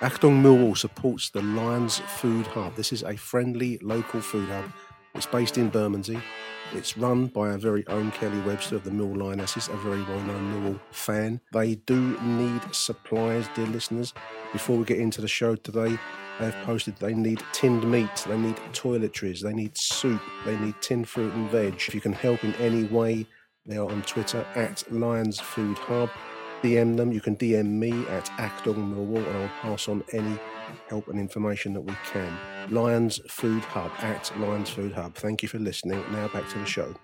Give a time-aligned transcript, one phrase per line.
[0.00, 2.74] Achtung Millwall supports the Lions Food Hub.
[2.76, 4.70] This is a friendly local food hub.
[5.14, 6.20] It's based in Bermondsey.
[6.74, 10.20] It's run by our very own Kelly Webster of the Mill Lionesses, a very well
[10.20, 11.40] known Millwall fan.
[11.54, 14.12] They do need supplies, dear listeners.
[14.52, 15.98] Before we get into the show today,
[16.38, 20.74] they have posted they need tinned meat, they need toiletries, they need soup, they need
[20.82, 21.72] tinned fruit and veg.
[21.76, 23.26] If you can help in any way,
[23.64, 26.10] they are on Twitter at Lions Food Hub.
[26.62, 27.12] DM them.
[27.12, 30.38] You can DM me at Achtung Millwall, and I'll pass on any
[30.88, 32.32] help and information that we can.
[32.70, 35.14] Lions Food Hub at Lions Food Hub.
[35.14, 36.02] Thank you for listening.
[36.12, 36.94] Now back to the show.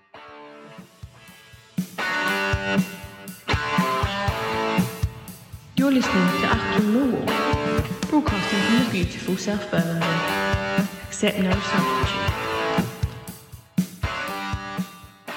[5.75, 10.87] You're listening to Achtung Millwall, broadcasting from the beautiful South Birmingham.
[11.07, 12.32] Accept no substitute.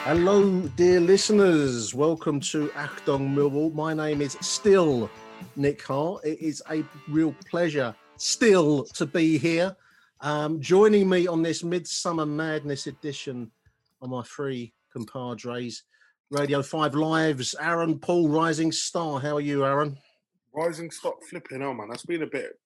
[0.07, 1.93] Hello, dear listeners.
[1.93, 3.75] Welcome to Achtung Millwall.
[3.75, 5.11] My name is still
[5.57, 6.25] Nick Hart.
[6.25, 9.75] It is a real pleasure still to be here.
[10.21, 13.51] Um, joining me on this Midsummer Madness edition
[14.01, 15.83] are my three compadres,
[16.31, 19.19] Radio 5 Live's, Aaron Paul, Rising Star.
[19.19, 19.99] How are you, Aaron?
[20.55, 21.89] Rising stock flipping hell, man.
[21.89, 22.61] That's been a bit.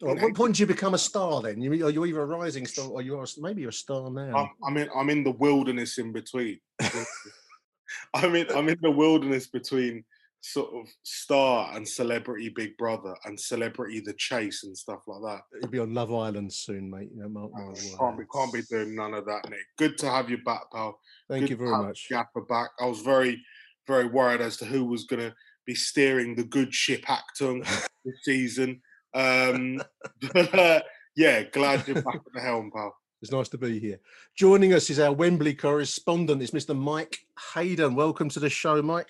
[0.00, 1.60] Well, at what point do you become a star then?
[1.60, 4.36] You, are you either a rising star or you're a, maybe you're a star now?
[4.36, 4.88] I'm, I'm in.
[4.94, 6.58] I'm in the wilderness in between.
[8.14, 8.46] I'm in.
[8.50, 10.04] I'm in the wilderness between
[10.40, 15.42] sort of star and celebrity Big Brother and celebrity The Chase and stuff like that.
[15.60, 17.08] You'll be on Love Island soon, mate.
[17.14, 17.94] You know, mark my words.
[17.98, 18.24] can't be.
[18.32, 19.66] Can't be doing none of that, Nick.
[19.78, 20.98] Good to have you back, pal.
[21.28, 22.08] Thank Good you very much.
[22.10, 22.70] Gaffer back.
[22.78, 23.42] I was very,
[23.86, 25.34] very worried as to who was going to
[25.66, 27.64] be steering the good ship Achtung
[28.04, 28.82] this season.
[29.14, 29.82] Um,
[30.32, 30.82] but uh,
[31.16, 32.94] yeah, glad you're back at the helm, pal.
[33.22, 34.00] It's nice to be here.
[34.36, 36.42] Joining us is our Wembley correspondent.
[36.42, 36.76] It's Mr.
[36.76, 37.20] Mike
[37.54, 37.94] Hayden.
[37.94, 39.08] Welcome to the show, Mike.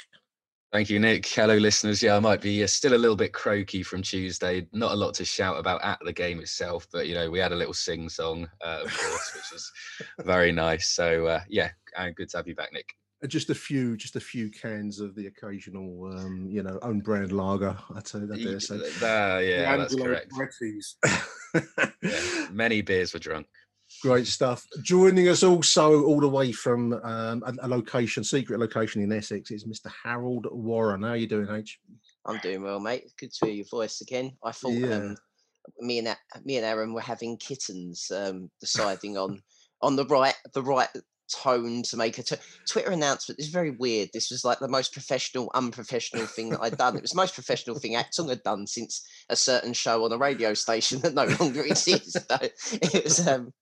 [0.75, 1.27] Thank you, Nick.
[1.27, 2.03] Hello, listeners.
[2.03, 4.67] Yeah, I might be uh, still a little bit croaky from Tuesday.
[4.73, 7.53] Not a lot to shout about at the game itself, but you know, we had
[7.53, 9.73] a little sing song, uh, of course, which is
[10.27, 10.89] very nice.
[10.89, 12.95] So uh, yeah, uh, good to have you back, Nick.
[13.23, 17.01] Uh, Just a few, just a few cans of the occasional, um, you know, own
[17.01, 17.77] brand lager.
[17.95, 18.39] I tell you that.
[18.39, 18.79] Y- Dare say.
[18.79, 20.33] th- uh, yeah, that's correct.
[21.53, 23.47] Yeah, many beers were drunk.
[24.03, 24.67] Great stuff.
[24.83, 29.51] Joining us also all the way from um, a, a location, secret location in Essex,
[29.51, 29.91] is Mr.
[30.03, 31.03] Harold Warren.
[31.03, 31.79] How are you doing, H?
[32.27, 33.05] I'm doing well, mate.
[33.19, 34.33] Good to hear your voice again.
[34.43, 34.97] I thought Yeah.
[34.97, 35.17] um,
[35.79, 39.41] me and me and Aaron were having kittens, um, deciding on
[39.81, 40.89] on the right the right
[41.33, 42.37] tone to make a t-
[42.69, 43.39] Twitter announcement.
[43.39, 44.11] It's very weird.
[44.13, 46.97] This was like the most professional, unprofessional thing that I'd done.
[46.97, 50.19] It was the most professional thing Achtung had done since a certain show on a
[50.19, 52.13] radio station that no longer exists.
[52.13, 53.53] So it was um,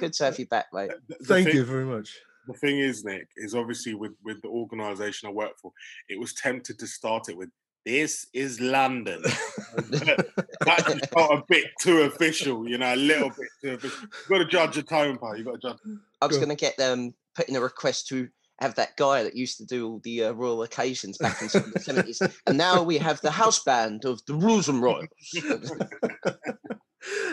[0.00, 0.90] good to have you back, mate.
[1.08, 2.10] The- the Thank thing- you very much.
[2.46, 5.72] The thing is, Nick, is obviously with with the organisation I work for,
[6.10, 7.48] it was tempted to start it with
[7.86, 9.22] "This is London."
[9.76, 13.98] that just got a bit too official, you know, a little bit too official.
[14.02, 15.36] You've got to judge your tone, pal.
[15.38, 15.78] You've got to judge.
[16.24, 18.28] I was going to get um put in a request to
[18.60, 21.80] have that guy that used to do all the uh, royal occasions back in the
[21.80, 25.08] seventies, and now we have the house band of the Rules and Royals.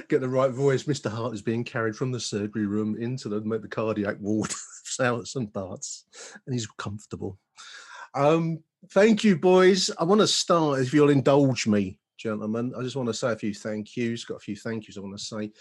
[0.09, 0.83] Get the right voice.
[0.83, 1.09] Mr.
[1.09, 4.51] Hart is being carried from the surgery room into the, the cardiac ward,
[4.83, 5.51] South St.
[5.53, 6.05] Bart's,
[6.45, 7.39] and he's comfortable.
[8.13, 9.89] Um, thank you, boys.
[9.97, 12.73] I want to start, if you'll indulge me, gentlemen.
[12.77, 14.25] I just want to say a few thank yous.
[14.25, 15.51] Got a few thank yous I want to say.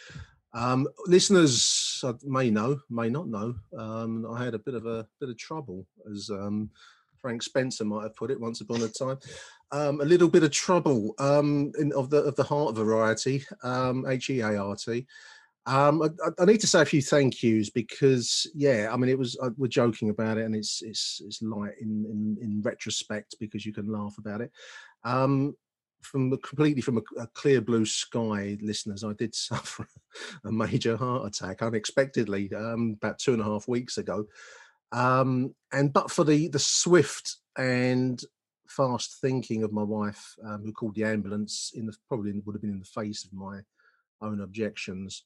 [0.52, 3.54] Um, listeners uh, may know, may not know.
[3.76, 6.70] Um, I had a bit of a bit of trouble, as um,
[7.20, 9.18] Frank Spencer might have put it once upon a time.
[9.72, 14.06] Um, a little bit of trouble um, in, of the of the heart variety, um,
[14.08, 15.06] H E A R T.
[15.66, 19.18] Um, I, I, need to say a few thank yous because, yeah, I mean, it
[19.18, 23.36] was uh, we're joking about it, and it's it's it's light in in, in retrospect
[23.38, 24.50] because you can laugh about it.
[25.04, 25.54] Um,
[26.02, 29.86] from completely from a, a, clear blue sky, listeners, I did suffer
[30.44, 34.26] a major heart attack unexpectedly um, about two and a half weeks ago,
[34.92, 38.22] um, and but for the the swift and
[38.68, 42.62] fast thinking of my wife, um, who called the ambulance in the probably would have
[42.62, 43.60] been in the face of my
[44.22, 45.24] own objections.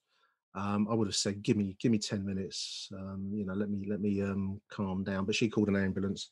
[0.54, 2.88] Um, I would have said, "Give me, give me ten minutes.
[2.92, 6.30] Um, you know, let me, let me um, calm down." But she called an ambulance,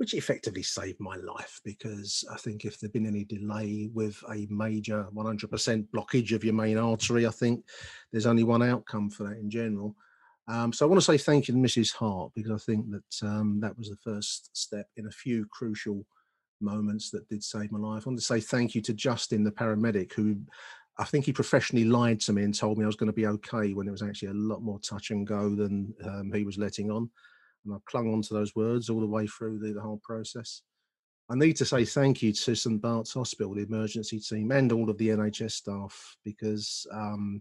[0.00, 4.46] which effectively saved my life because I think if there'd been any delay with a
[4.48, 7.66] major 100% blockage of your main artery, I think
[8.10, 9.94] there's only one outcome for that in general.
[10.48, 11.92] Um, so I want to say thank you to Mrs.
[11.92, 16.06] Hart because I think that um, that was the first step in a few crucial
[16.62, 18.04] moments that did save my life.
[18.06, 20.40] I want to say thank you to Justin, the paramedic, who
[20.96, 23.26] I think he professionally lied to me and told me I was going to be
[23.26, 26.56] okay when it was actually a lot more touch and go than um, he was
[26.56, 27.10] letting on.
[27.64, 30.62] And I clung on to those words all the way through the, the whole process.
[31.30, 34.90] I need to say thank you to St Bart's Hospital, the emergency team, and all
[34.90, 37.40] of the NHS staff because um,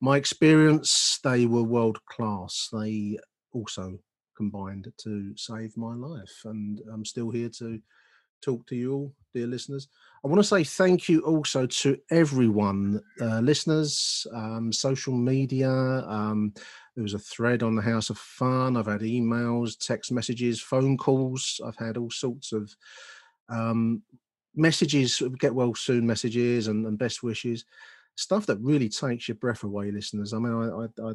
[0.00, 2.70] my experience, they were world class.
[2.72, 3.18] They
[3.52, 3.98] also
[4.34, 7.78] combined to save my life, and I'm still here to
[8.40, 9.88] talk to you all, dear listeners.
[10.24, 15.70] I want to say thank you also to everyone, uh, listeners, um, social media.
[15.70, 16.52] Um,
[16.96, 18.76] there was a thread on the House of Fun.
[18.76, 21.60] I've had emails, text messages, phone calls.
[21.64, 22.74] I've had all sorts of
[23.48, 24.02] um,
[24.54, 27.64] messages, get well soon messages, and, and, best wishes.
[28.16, 30.32] Stuff that really takes your breath away, listeners.
[30.32, 31.14] I mean, I, I, I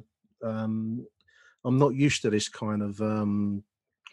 [0.49, 1.05] um,
[1.65, 3.63] I'm not used to this kind of um,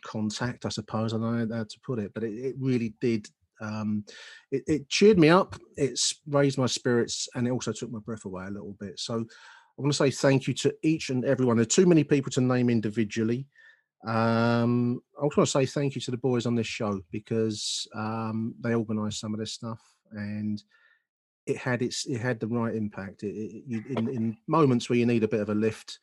[0.03, 1.13] contact, I suppose.
[1.13, 3.29] I don't know how to put it, but it, it really did.
[3.61, 4.05] Um,
[4.51, 5.55] it, it, cheered me up.
[5.77, 8.99] It's raised my spirits, and it also took my breath away a little bit.
[8.99, 11.57] So I want to say thank you to each and everyone.
[11.57, 13.47] There are too many people to name individually.
[14.07, 17.87] Um, I also want to say thank you to the boys on this show because
[17.95, 19.81] um, they organised some of this stuff
[20.13, 20.63] and
[21.47, 23.23] it had its it had the right impact.
[23.23, 23.35] It,
[23.69, 25.99] it, in, in moments where you need a bit of a lift,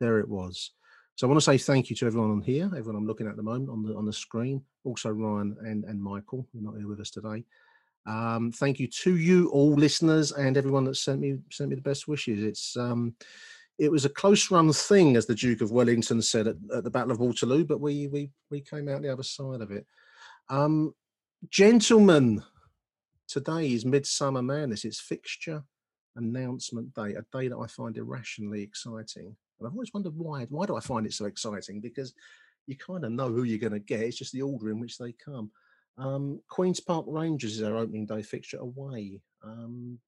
[0.00, 0.72] there it was.
[1.16, 3.36] So I want to say thank you to everyone on here, everyone I'm looking at
[3.36, 6.76] the moment on the on the screen, also Ryan and and Michael, who are not
[6.76, 7.42] here with us today.
[8.06, 11.80] Um, thank you to you all listeners and everyone that sent me sent me the
[11.80, 12.42] best wishes.
[12.42, 13.14] It's um,
[13.78, 16.90] it was a close run thing, as the Duke of Wellington said at, at, the
[16.90, 19.86] Battle of Waterloo, but we we we came out the other side of it.
[20.50, 20.94] Um,
[21.48, 22.42] gentlemen,
[23.26, 24.84] today is Midsummer Madness.
[24.84, 25.64] It's fixture
[26.14, 29.34] announcement day, a day that I find irrationally exciting.
[29.58, 30.46] And I've always wondered why.
[30.48, 31.80] Why do I find it so exciting?
[31.80, 32.14] Because
[32.66, 34.00] you kind of know who you're going to get.
[34.00, 35.50] It's just the order in which they come.
[35.98, 39.20] Um, Queens Park Rangers is our opening day fixture away.
[39.42, 39.98] Um,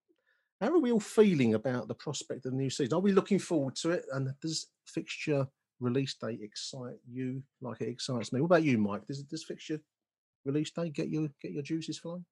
[0.61, 2.95] how are we all feeling about the prospect of the new season?
[2.95, 4.05] Are we looking forward to it?
[4.13, 5.47] And does fixture
[5.81, 8.41] release date excite you like it excites me?
[8.41, 9.07] What about you, Mike?
[9.07, 9.81] Does does fixture
[10.45, 12.25] release day get your get your juices flowing?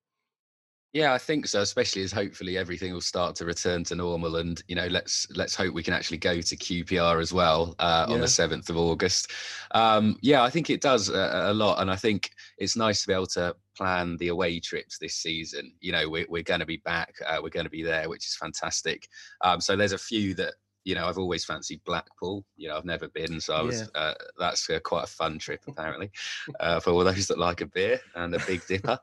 [0.97, 1.61] Yeah, I think so.
[1.61, 5.55] Especially as hopefully everything will start to return to normal, and you know, let's let's
[5.55, 8.15] hope we can actually go to QPR as well uh, yeah.
[8.15, 9.31] on the seventh of August.
[9.73, 13.09] Um, yeah, I think it does a, a, lot, and I think it's nice to
[13.09, 15.71] be able to plan the away trips this season.
[15.83, 18.25] You know, we're we're going to be back, uh, we're going to be there, which
[18.25, 19.07] is fantastic.
[19.43, 20.55] Um, so there's a few that
[20.87, 22.45] you know, I've always fancied Blackpool.
[22.57, 23.81] You know, I've never been, so I was.
[23.81, 24.01] Yeah.
[24.01, 26.13] Uh, that's uh, quite a fun trip, apparently,
[26.61, 28.97] uh, for all those that like a beer and a Big Dipper.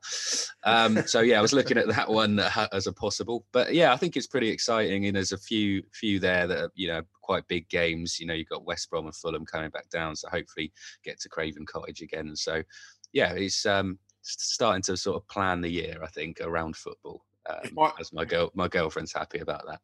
[0.63, 2.39] Um, so yeah, I was looking at that one
[2.72, 3.46] as a possible.
[3.51, 6.72] But yeah, I think it's pretty exciting, and there's a few few there that are
[6.74, 8.17] you know quite big games.
[8.17, 10.72] You know, you've got West Brom and Fulham coming back down, so hopefully
[11.03, 12.34] get to Craven Cottage again.
[12.38, 12.63] So
[13.12, 15.98] yeah, it's um, starting to sort of plan the year.
[16.01, 17.25] I think around football.
[17.50, 19.81] Um, I, as my girl, my girlfriend's happy about that.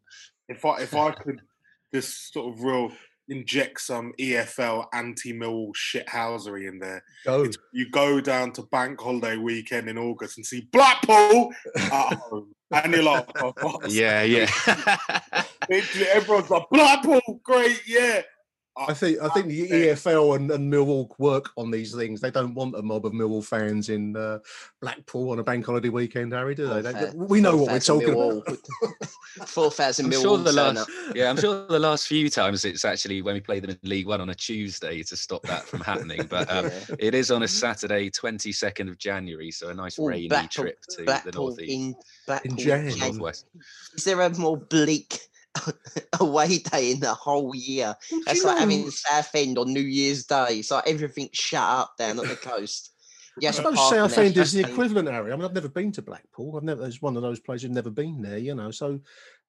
[0.48, 1.42] If I if I could
[1.92, 2.92] this sort of real
[3.30, 7.04] inject some EFL anti-mill shithousery in there.
[7.26, 7.46] Go.
[7.72, 12.54] you go down to bank holiday weekend in August and see Blackpool at home.
[12.72, 14.50] And you're like, oh, yeah, yeah.
[15.70, 18.22] Everyone's like, Blackpool, great, yeah.
[18.88, 22.22] I think I think the EFL and, and Millwall work on these things.
[22.22, 24.40] They don't want a mob of Millwall fans in uh,
[24.82, 26.82] Blackpool on a bank holiday weekend, Harry, do they?
[26.82, 28.48] they we know what we're talking Millwall.
[28.48, 29.48] about.
[29.48, 30.22] Four thousand Millwall.
[30.22, 33.60] Sure the last, yeah, I'm sure the last few times it's actually when we play
[33.60, 36.26] them in League One on a Tuesday to stop that from happening.
[36.30, 36.96] But um, yeah.
[37.00, 40.82] it is on a Saturday, 22nd of January, so a nice Ooh, rainy Blackpool, trip
[40.92, 41.72] to Blackpool the northeast.
[41.72, 41.96] In,
[42.28, 43.00] Blackpool, in January.
[43.00, 43.46] Northwest.
[43.94, 45.29] Is there a more bleak
[46.20, 47.96] away day in the whole year.
[48.12, 48.60] It's like know?
[48.60, 50.60] having Southend on New Year's Day.
[50.60, 52.94] It's like everything shut up down at the coast.
[53.42, 55.34] Yeah, I suppose Southend is the equivalent area.
[55.34, 56.58] I mean, I've never been to Blackpool.
[56.58, 56.86] I've never.
[56.86, 58.38] It's one of those places who've never been there.
[58.38, 59.00] You know, so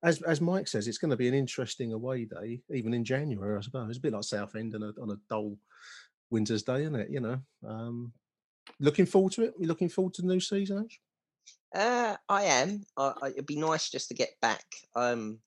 [0.03, 3.59] as as Mike says, it's going to be an interesting away day, even in January.
[3.59, 5.57] I suppose it's a bit like Southend on a on a dull
[6.31, 7.11] winter's day, isn't it?
[7.11, 8.13] You know, um,
[8.79, 9.55] looking forward to it.
[9.59, 10.85] You looking forward to the new season?
[10.85, 11.01] Ash?
[11.75, 12.83] Uh, I am.
[12.97, 14.65] I, it'd be nice just to get back.
[14.97, 15.39] Um,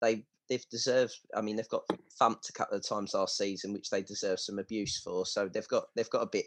[0.00, 1.14] they they've deserved.
[1.34, 1.84] I mean, they've got
[2.18, 5.26] thumped a couple of times last season, which they deserve some abuse for.
[5.26, 6.46] So they've got they've got a bit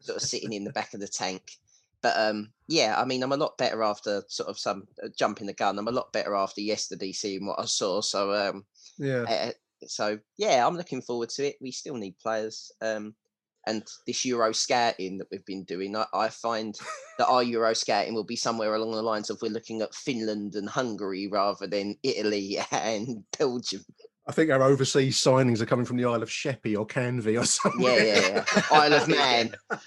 [0.00, 1.52] sort of sitting in the back of the tank.
[2.00, 5.48] But um, yeah, I mean, I'm a lot better after sort of some uh, jumping
[5.48, 5.78] the gun.
[5.78, 8.00] I'm a lot better after yesterday seeing what I saw.
[8.02, 8.64] So um,
[8.98, 9.24] Yeah.
[9.28, 9.52] uh,
[9.86, 11.56] so yeah, I'm looking forward to it.
[11.60, 12.70] We still need players.
[12.80, 13.14] Um,
[13.68, 16.74] and this Euro scouting that we've been doing, I, I find
[17.18, 20.54] that our Euro scouting will be somewhere along the lines of we're looking at Finland
[20.54, 23.84] and Hungary rather than Italy and Belgium.
[24.26, 27.44] I think our overseas signings are coming from the Isle of Sheppey or Canvey or
[27.44, 27.80] something.
[27.80, 28.62] Yeah, yeah, yeah.
[28.72, 29.54] Isle of Man.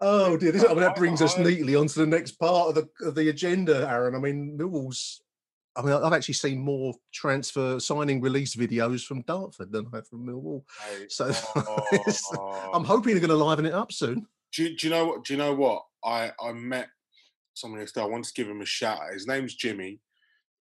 [0.00, 2.74] Oh dear, this, I mean, that brings us I- neatly onto the next part of
[2.76, 4.14] the of the agenda, Aaron.
[4.14, 5.22] I mean, Millwall's.
[5.78, 10.08] I mean, I've actually seen more transfer signing release videos from Dartford than I have
[10.08, 10.64] from Millwall.
[10.98, 12.84] Mate, So it's- I'm oh.
[12.84, 14.26] hoping they're going to liven it up soon.
[14.52, 15.24] Do, you- do you know what?
[15.24, 15.84] Do you know what?
[16.04, 16.88] I I met
[17.54, 18.04] someone yesterday.
[18.04, 19.12] I want to give him a shout out.
[19.12, 20.00] His name's Jimmy.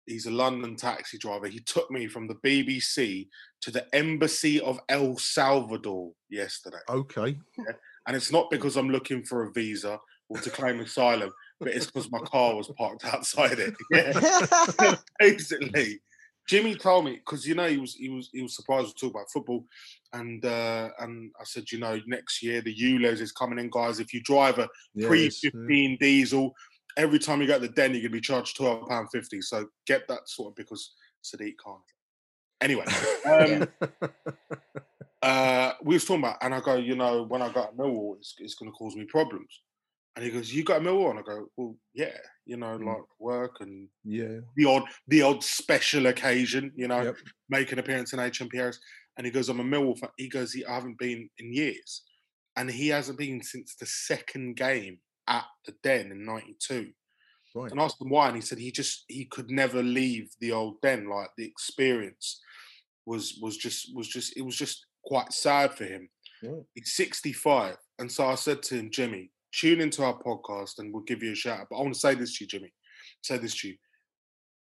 [0.05, 1.47] He's a London taxi driver.
[1.47, 3.27] He took me from the BBC
[3.61, 6.77] to the embassy of El Salvador yesterday.
[6.89, 7.37] Okay.
[8.07, 11.85] And it's not because I'm looking for a visa or to claim asylum, but it's
[11.85, 13.73] because my car was parked outside it.
[13.91, 14.95] Yeah.
[15.19, 15.99] basically.
[16.47, 19.15] Jimmy told me because you know he was he was he was surprised to talk
[19.15, 19.65] about football,
[20.13, 23.99] and uh, and I said you know next year the Euros is coming in, guys.
[23.99, 24.69] If you drive a
[25.05, 25.49] pre Yes, yeah.
[25.49, 26.55] fifteen diesel,
[26.95, 29.41] every time you go to the den, you're gonna be charged twelve pound fifty.
[29.41, 31.81] So get that sort of because Sadiq can't.
[32.61, 32.85] Anyway,
[33.25, 33.67] um,
[35.21, 38.17] uh, we was talking about, and I go, you know, when I got to Millwall,
[38.17, 39.61] it's, it's going to cause me problems.
[40.17, 42.85] And he goes, "You got a Millwall?" And I go, "Well, yeah, you know, Mm.
[42.87, 44.39] like work and Yeah.
[44.55, 47.17] the odd, the odd special occasion, you know, Yep.
[47.49, 48.79] make an appearance in HMPRS."
[49.15, 52.03] And he goes, "I'm a Millwall fan." He goes, he, "I haven't been in years,"
[52.55, 56.95] and he hasn't been since the second game at the Den in '92.
[57.53, 57.69] Right.
[57.71, 60.51] And I asked him why, and he said he just he could never leave the
[60.51, 61.07] old den.
[61.07, 62.41] Like the experience
[63.05, 66.09] was was just was just it was just quite sad for him.
[66.41, 66.65] Right.
[66.73, 71.03] He's 65, and so I said to him, Jimmy, tune into our podcast, and we'll
[71.03, 71.61] give you a shout.
[71.61, 71.67] out.
[71.69, 72.73] But I want to say this to you, Jimmy.
[73.21, 73.75] Say this to you.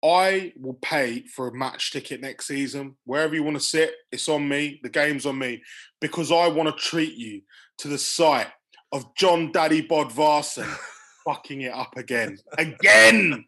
[0.03, 2.97] I will pay for a match ticket next season.
[3.05, 4.81] Wherever you want to sit, it's on me.
[4.83, 5.63] The game's on me
[6.01, 7.43] because I want to treat you
[7.79, 8.49] to the sight
[8.93, 10.67] of John Daddy Bodvarsson
[11.25, 13.45] fucking it up again, again,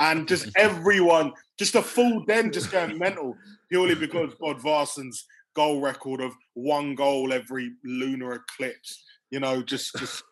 [0.00, 3.34] and just everyone, just a full den, just going mental
[3.68, 10.24] purely because Bodvarsson's goal record of one goal every lunar eclipse, you know, just just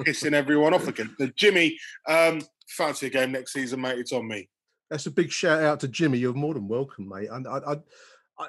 [0.00, 1.14] pissing everyone off again.
[1.18, 3.98] So Jimmy, um, fancy a game next season, mate.
[3.98, 4.48] It's on me.
[4.90, 6.18] That's a big shout out to Jimmy.
[6.18, 7.28] You're more than welcome, mate.
[7.30, 7.76] And I, I,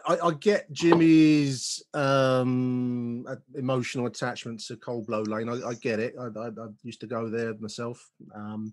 [0.08, 3.25] I, I get Jimmy's um,
[3.56, 5.50] emotional attachment to Cold Blow Lane.
[5.50, 6.14] I, I get it.
[6.20, 8.04] I, I, I used to go there myself.
[8.36, 8.72] Um,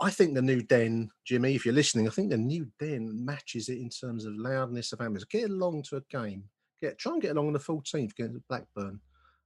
[0.00, 3.68] I think the new den, Jimmy, if you're listening, I think the new den matches
[3.68, 5.40] it in terms of loudness of atmosphere.
[5.42, 6.44] Get along to a game.
[6.80, 9.00] Get try and get along on the 14th against Blackburn.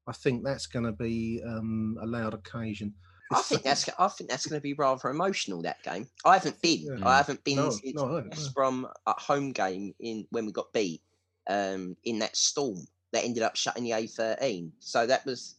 [0.07, 2.95] I think that's going to be um, a loud occasion.
[3.33, 6.09] I think that's I think that's going to be rather emotional that game.
[6.25, 6.99] I haven't been.
[6.99, 7.09] Yeah.
[7.09, 8.53] I haven't been No, since no, I haven't, West no.
[8.55, 11.01] Brom at home game in when we got beat
[11.49, 14.71] um, in that storm that ended up shutting the A13.
[14.81, 15.57] So that was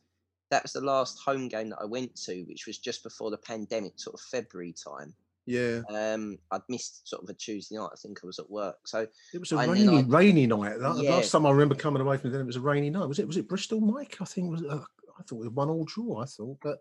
[0.51, 3.37] that was the last home game that I went to, which was just before the
[3.37, 5.13] pandemic, sort of February time.
[5.45, 7.89] Yeah, Um, I'd missed sort of a Tuesday night.
[7.91, 8.77] I think I was at work.
[8.85, 10.79] So it was a rainy, I- rainy night.
[10.79, 11.15] La- Yeah.
[11.15, 13.05] Last time I remember coming away from the den, it was a rainy night.
[13.07, 13.27] Was it?
[13.27, 14.17] Was it Bristol, Mike?
[14.21, 14.63] I think it was.
[14.63, 14.83] Uh,
[15.19, 16.21] I thought it was one all draw.
[16.21, 16.79] I thought, but it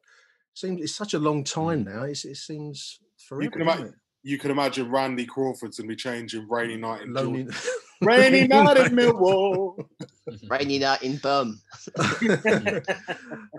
[0.54, 2.04] seems it's such a long time now.
[2.04, 3.42] It's, it seems forever.
[3.45, 7.12] You can doesn't imagine- You can imagine Randy Crawford's gonna be changing rainy night in
[7.12, 7.49] Lonely.
[8.02, 8.23] Georgia.
[8.23, 9.87] Rainy night in Millwall.
[10.49, 11.61] rainy night in Bum.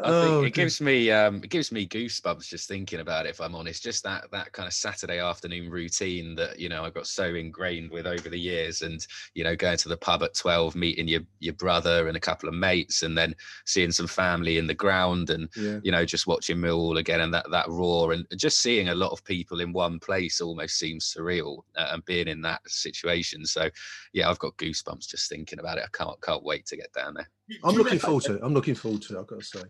[0.05, 3.29] Oh, it gives me um, it gives me goosebumps just thinking about it.
[3.29, 6.89] If I'm honest, just that that kind of Saturday afternoon routine that you know I
[6.89, 10.33] got so ingrained with over the years, and you know going to the pub at
[10.33, 13.33] twelve, meeting your your brother and a couple of mates, and then
[13.65, 15.79] seeing some family in the ground, and yeah.
[15.83, 19.12] you know just watching Millwall again and that that roar, and just seeing a lot
[19.12, 23.45] of people in one place almost seems surreal, uh, and being in that situation.
[23.45, 23.69] So
[24.12, 25.83] yeah, I've got goosebumps just thinking about it.
[25.85, 27.29] I can't can't wait to get down there.
[27.63, 28.41] I'm looking reckon- forward to it.
[28.43, 29.19] I'm looking forward to it.
[29.19, 29.61] I've got to say.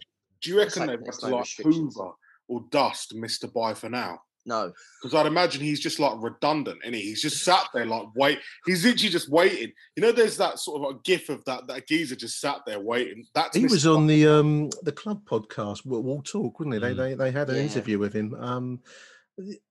[0.42, 1.48] Do you reckon like they've got to like.
[1.64, 2.12] Hoover
[2.48, 3.52] or dust Mr.
[3.54, 4.20] By for now?
[4.46, 7.00] No, because I'd imagine he's just like redundant, and he?
[7.02, 8.40] he's just sat there like wait.
[8.66, 9.72] He's literally just waiting.
[9.96, 12.82] You know, there's that sort of like gif of that that geezer just sat there
[12.82, 13.26] waiting.
[13.34, 13.72] That's he Mr.
[13.72, 16.82] was on the um the club podcast, We'll Talk, wouldn't he?
[16.82, 16.98] Mm.
[16.98, 17.62] They they they had an Yeah.
[17.62, 18.34] interview with him.
[18.34, 18.82] Um,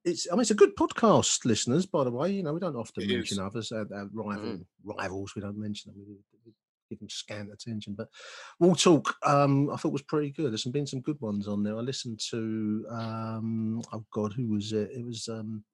[0.05, 1.87] it's I mean it's a good podcast, listeners.
[1.87, 3.39] By the way, you know we don't often It mention is.
[3.39, 4.65] others, uh, uh, rival Mm.
[4.85, 5.35] rivals.
[5.35, 6.05] We don't mention them.
[6.07, 6.17] We,
[6.91, 7.95] give them scant attention.
[7.95, 8.09] But
[8.61, 10.51] Wall Talk, um, I thought was pretty good.
[10.53, 11.75] There's been some good ones on there.
[11.77, 14.91] I listened to um, oh god, who was it?
[14.93, 15.65] It was um,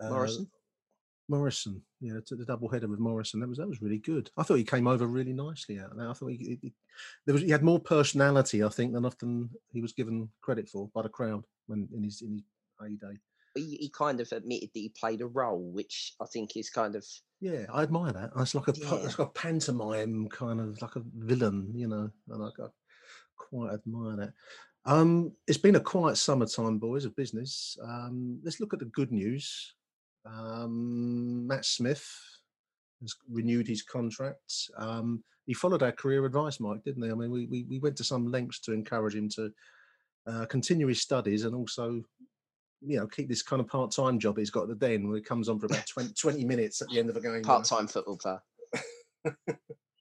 [0.00, 0.48] uh, Morrison.
[1.28, 3.40] Morrison, yeah, to the double header with Morrison.
[3.40, 4.30] That was that was really good.
[4.36, 6.08] I thought he came over really nicely out there.
[6.08, 6.74] I thought he, he- he-
[7.26, 10.88] there was he had more personality, I think, than often he was given credit for
[10.94, 12.42] by the crowd when in his in his
[12.80, 13.16] heyday.
[13.54, 16.94] He, he kind of admitted that he played a role, which I think is kind
[16.94, 17.04] of
[17.40, 18.30] Yeah, I admire that.
[18.36, 18.94] It's like a Yeah.
[19.04, 22.68] it's like a pantomime kind of like a villain, you know, and I, I
[23.36, 24.32] quite admire that.
[24.86, 27.76] Um, it's been a quiet summertime, boys, of business.
[27.82, 29.74] Um, let's look at the good news.
[30.24, 32.06] Um, Matt Smith
[33.00, 34.70] has renewed his contract.
[34.78, 37.10] Um, he followed our career advice, Mike, didn't he?
[37.10, 39.50] I mean, we we, we went to some lengths to encourage him to
[40.26, 42.02] uh, continue his studies and also,
[42.80, 45.22] you know, keep this kind of part-time job he's got at the den where he
[45.22, 47.42] comes on for about 20, 20 minutes at the end of a game.
[47.42, 48.40] part-time football player.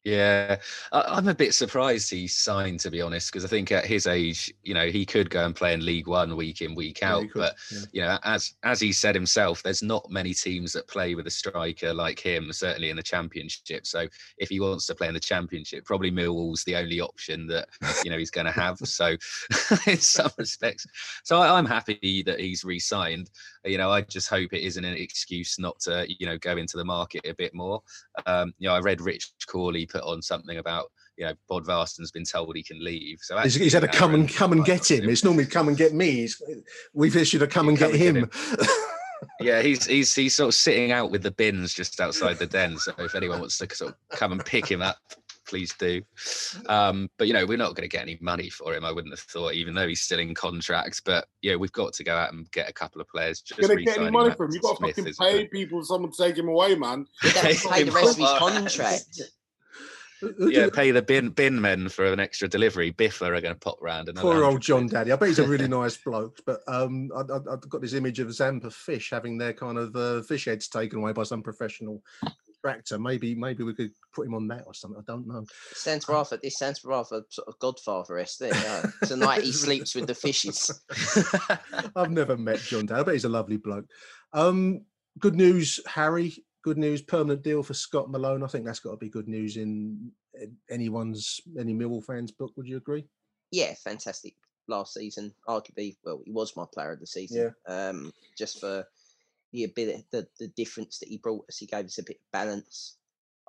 [0.10, 0.58] Yeah,
[0.92, 4.08] I, I'm a bit surprised he signed, to be honest, because I think at his
[4.08, 7.30] age, you know, he could go and play in League One week in, week out.
[7.30, 7.80] could, but yeah.
[7.92, 11.32] you know, as as he said himself, there's not many teams that play with a
[11.32, 13.86] striker like him, certainly in the Championship.
[13.86, 17.68] So if he wants to play in the Championship, probably Millwall's the only option that
[18.04, 18.80] you know he's going to have.
[18.80, 19.16] So
[19.88, 20.88] in some respects,
[21.24, 23.30] so I, I'm happy that he's re-signed.
[23.66, 26.78] You know, I just hope it isn't an excuse not to you know go into
[26.78, 27.82] the market a bit more.
[28.25, 30.86] Um, you know, I read Rich Cawley put on something about
[31.18, 33.20] you know Bodvarsson's been told he can leave.
[33.22, 35.10] So He's, actually, he's had to come and come and get him.
[35.10, 36.12] It's normally come and get me.
[36.12, 36.42] He's,
[36.94, 38.58] we've issued a come and come get and get him.
[39.42, 42.78] Yeah, he's he's he's sort of sitting out with the bins just outside the den.
[42.78, 44.98] So if anyone wants to sort of come and pick him up,
[45.50, 46.01] please do.
[46.68, 48.86] Um, but you know, we're not going to get any money for him.
[48.86, 51.01] I wouldn't have thought, even though he's still in contract.
[51.06, 53.41] But yeah, we've got to go out and get a couple of players.
[53.41, 54.53] Just gonna get any money Matt from him.
[54.53, 55.51] You've got to Smith fucking pay good.
[55.51, 55.84] people.
[55.84, 57.08] Someone to take him away, man.
[57.22, 59.22] He'd have to pay the rest of his contract.
[60.38, 62.91] Yeah, pay the bin bin men for an extra delivery.
[62.91, 65.13] Biffa are going to pop round and Poor old John Daddy.
[65.13, 66.41] I bet he's a really nice bloke.
[66.46, 69.96] But um, I, I, I've got this image of Zampa Fish having their kind of
[69.96, 72.04] uh, fish heads taken away by some professional
[72.62, 73.00] tractor.
[73.00, 75.00] Maybe maybe we could put him on that or something.
[75.00, 75.45] I don't know.
[75.74, 78.39] Sounds rather this sounds rather sort of Godfather esque.
[78.39, 78.84] There, yeah.
[79.04, 80.82] tonight he sleeps with the fishes.
[81.95, 82.91] I've never met John.
[82.91, 83.86] I bet he's a lovely bloke.
[84.34, 84.82] Um,
[85.19, 86.34] good news, Harry.
[86.63, 87.02] Good news.
[87.02, 88.43] Permanent deal for Scott Malone.
[88.43, 90.12] I think that's got to be good news in
[90.69, 92.52] anyone's any Millwall fans book.
[92.56, 93.06] Would you agree?
[93.52, 94.36] Yeah, fantastic.
[94.67, 97.54] Last season, arguably, well, he was my player of the season.
[97.67, 97.89] Yeah.
[97.89, 98.86] Um, just for
[99.51, 102.31] the ability, the the difference that he brought us, he gave us a bit of
[102.31, 102.97] balance.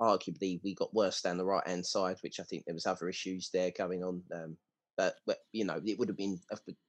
[0.00, 3.08] Arguably, we got worse down the right hand side, which I think there was other
[3.08, 4.22] issues there going on.
[4.34, 4.56] Um,
[4.96, 6.38] but, but you know, it would have been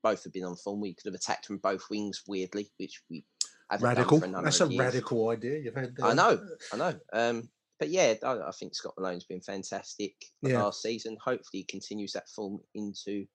[0.02, 0.82] both have been on form.
[0.82, 3.26] We could have attacked from both wings, weirdly, which we
[3.70, 4.20] haven't Radical.
[4.20, 4.80] Done for a number That's a years.
[4.80, 5.60] radical idea.
[5.60, 5.96] You've had.
[6.02, 7.00] I uh, know, I know.
[7.14, 10.62] Um, but yeah, I, I think Scott Malone's been fantastic Yeah.
[10.62, 11.18] last season.
[11.24, 13.26] Hopefully, he continues that form into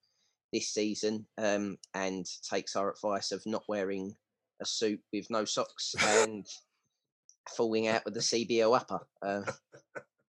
[0.52, 4.14] this season um, and takes our advice of not wearing
[4.60, 6.46] a suit with no socks and
[7.56, 9.00] falling out with the CBO upper.
[9.22, 9.42] Uh,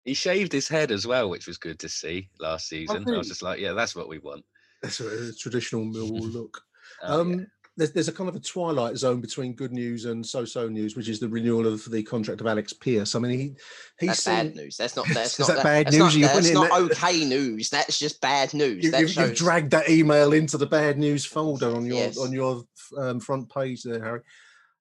[0.05, 3.05] He shaved his head as well, which was good to see last season.
[3.07, 3.17] I he?
[3.17, 4.43] was just like, yeah, that's what we want.
[4.81, 6.59] That's a, a traditional Millwall look.
[7.03, 7.45] Oh, um, yeah.
[7.75, 11.09] There's, there's a kind of a twilight zone between good news and so-so news, which
[11.09, 13.15] is the renewal of the contract of Alex Pearce.
[13.15, 13.55] I mean, he
[13.99, 14.77] he's that's bad news.
[14.77, 15.07] That's not.
[15.13, 16.03] That's Is not that bad that's news?
[16.05, 17.69] Not, You that's not that- okay news.
[17.71, 18.83] That's just bad news.
[18.83, 19.37] You, have shows.
[19.37, 22.17] dragged that email into the bad news folder on your Yes.
[22.19, 22.63] on your
[22.97, 24.21] um, front page there, Harry.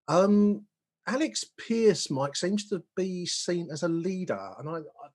[0.09, 0.67] Um,
[1.07, 5.09] Alex Pearce, Mike, seems to be seen as a leader, and I, I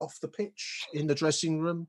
[0.00, 1.86] off the pitch in the dressing room.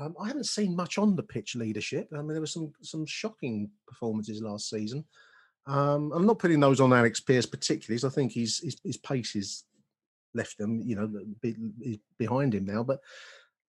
[0.00, 2.08] Um, I haven't seen much on the pitch leadership.
[2.12, 5.04] I mean, there were some some shocking performances last season.
[5.66, 8.00] Um, I'm not putting those on Alex Pearce particularly.
[8.00, 9.64] 'cause I think his, his his pace is
[10.34, 11.10] left them, you know,
[12.18, 12.82] behind him now.
[12.82, 13.00] But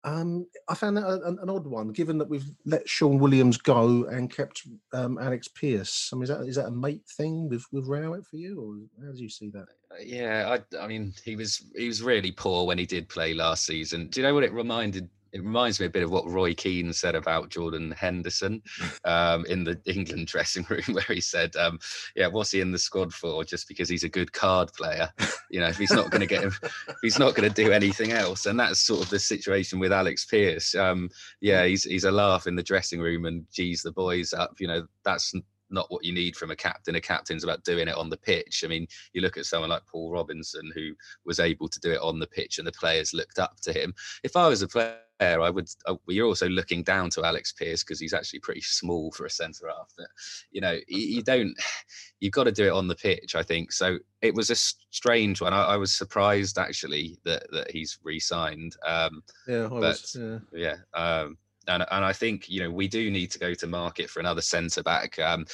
[0.04, 4.06] um, I found that an, an odd one, given that we've let Shaun Williams go
[4.06, 4.64] and kept
[4.94, 6.10] um, Alex Pearce.
[6.12, 9.06] I mean, is that is that a mate thing with with Rowett for you, or
[9.06, 9.68] how do you see that?
[9.92, 13.34] Uh, Yeah, I, I mean, he was he was really poor when he did play
[13.34, 14.08] last season.
[14.08, 15.10] Do you know what it reminded?
[15.34, 18.62] It reminds me a bit of what Roy Keane said about Jordan Henderson
[19.06, 21.80] um, in the England dressing room, where he said, um,
[22.16, 23.44] "Yeah, what's he in the squad for?
[23.44, 25.10] Just because he's a good card player?
[25.50, 27.72] You know, if he's not going to get him, if he's not going to do
[27.72, 30.76] anything else." And that's sort of the situation with Alex Pearce.
[30.76, 34.56] Um, yeah, he's he's a laugh in the dressing room and geez the boys up.
[34.60, 35.34] You know, that's
[35.72, 36.96] not what you need from a captain.
[36.96, 38.64] A captain's about doing it on the pitch.
[38.64, 40.94] I mean, you look at someone like Paul Robinson who
[41.26, 43.94] was able to do it on the pitch, and the players looked up to him.
[44.24, 45.70] If I was a player, I would.
[45.86, 49.30] Uh, you're also looking down to Alex Pearce because he's actually pretty small for a
[49.30, 49.92] centre half.
[49.98, 50.08] But
[50.52, 51.56] you know, you, you don't.
[52.20, 53.36] You've got to do it on the pitch.
[53.36, 53.98] I think so.
[54.22, 55.54] It was a strange one.
[55.54, 58.76] I, I was surprised actually that that he's re-signed.
[58.86, 60.18] Um, Yeah, I but was.
[60.20, 60.40] Yeah.
[60.54, 60.76] yeah.
[60.94, 64.20] Um, and and I think you know we do need to go to market for
[64.20, 65.18] another centre back.
[65.20, 65.46] Um,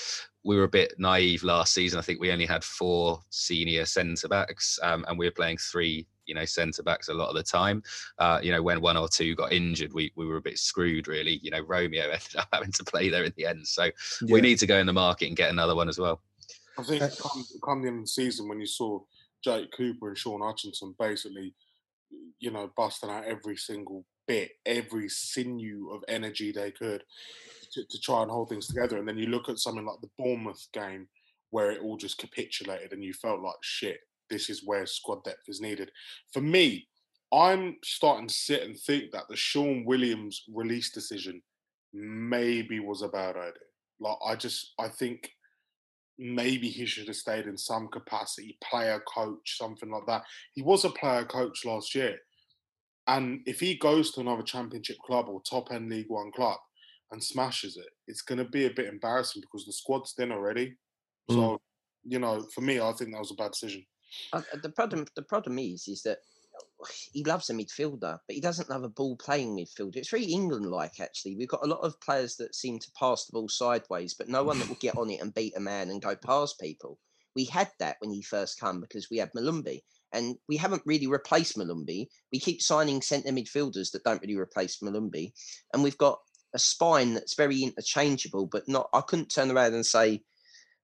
[0.43, 1.99] we were a bit naive last season.
[1.99, 6.07] I think we only had four senior centre backs, um, and we were playing three,
[6.25, 7.83] you know, centre backs a lot of the time.
[8.17, 11.07] Uh, you know, when one or two got injured, we we were a bit screwed,
[11.07, 11.39] really.
[11.43, 13.89] You know, Romeo ended up having to play there in the end, so
[14.29, 16.21] we need to go in the market and get another one as well.
[16.79, 18.99] I think come, come the end of the season when you saw
[19.43, 21.53] Jake Cooper and Shaun Hutchinson basically,
[22.39, 27.03] you know, busting out every single bit, every sinew of energy they could
[27.73, 28.97] to, to try and hold things together.
[28.97, 31.07] And then you look at something like the Bournemouth game
[31.51, 35.47] where it all just capitulated and you felt like shit, this is where squad depth
[35.47, 35.91] is needed.
[36.33, 36.87] For me,
[37.33, 41.41] I'm starting to sit and think that the Shaun Williams release decision
[41.93, 43.53] maybe was a bad idea.
[43.99, 45.31] Like I just I think
[46.19, 50.23] maybe he should have stayed in some capacity, player coach, something like that.
[50.53, 52.17] He was a player coach last year.
[53.07, 56.57] And if he goes to another championship club or top end League One club
[57.11, 60.75] and smashes it, it's going to be a bit embarrassing because the squad's thin already.
[61.29, 61.59] So,
[62.03, 63.85] you know, for me, I think that was a bad decision.
[64.33, 66.19] Uh, uh, the problem the problem is is that
[67.11, 69.97] he loves a midfielder, but he doesn't love a ball playing midfielder.
[69.97, 71.35] It's very England like actually.
[71.35, 74.43] We've got a lot of players that seem to pass the ball sideways, but no
[74.43, 76.99] one that will get on it and beat a man and go past people.
[77.35, 79.81] We had that when he first come because we had Molumby.
[80.13, 82.07] And we haven't really replaced Molumby.
[82.31, 85.31] We keep signing centre midfielders that don't really replace Molumby.
[85.73, 86.19] And we've got
[86.53, 90.23] a spine that's very interchangeable, but not I couldn't turn around and say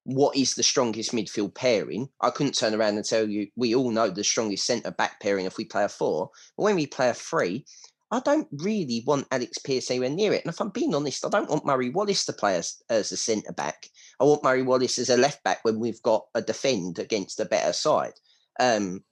[0.05, 2.09] what is the strongest midfield pairing.
[2.21, 5.45] I couldn't turn around and tell you we all know the strongest centre back pairing
[5.45, 6.29] if we play a four.
[6.57, 7.65] But when we play a three,
[8.11, 10.43] I don't really want Alex Pearce anywhere near it.
[10.45, 13.17] And if I'm being honest, I don't want Murray Wallace to play as, as a
[13.17, 13.87] centre back.
[14.19, 17.45] I want Murray Wallace as a left back when we've got a defend against a
[17.45, 18.13] better side.
[18.59, 19.03] Um,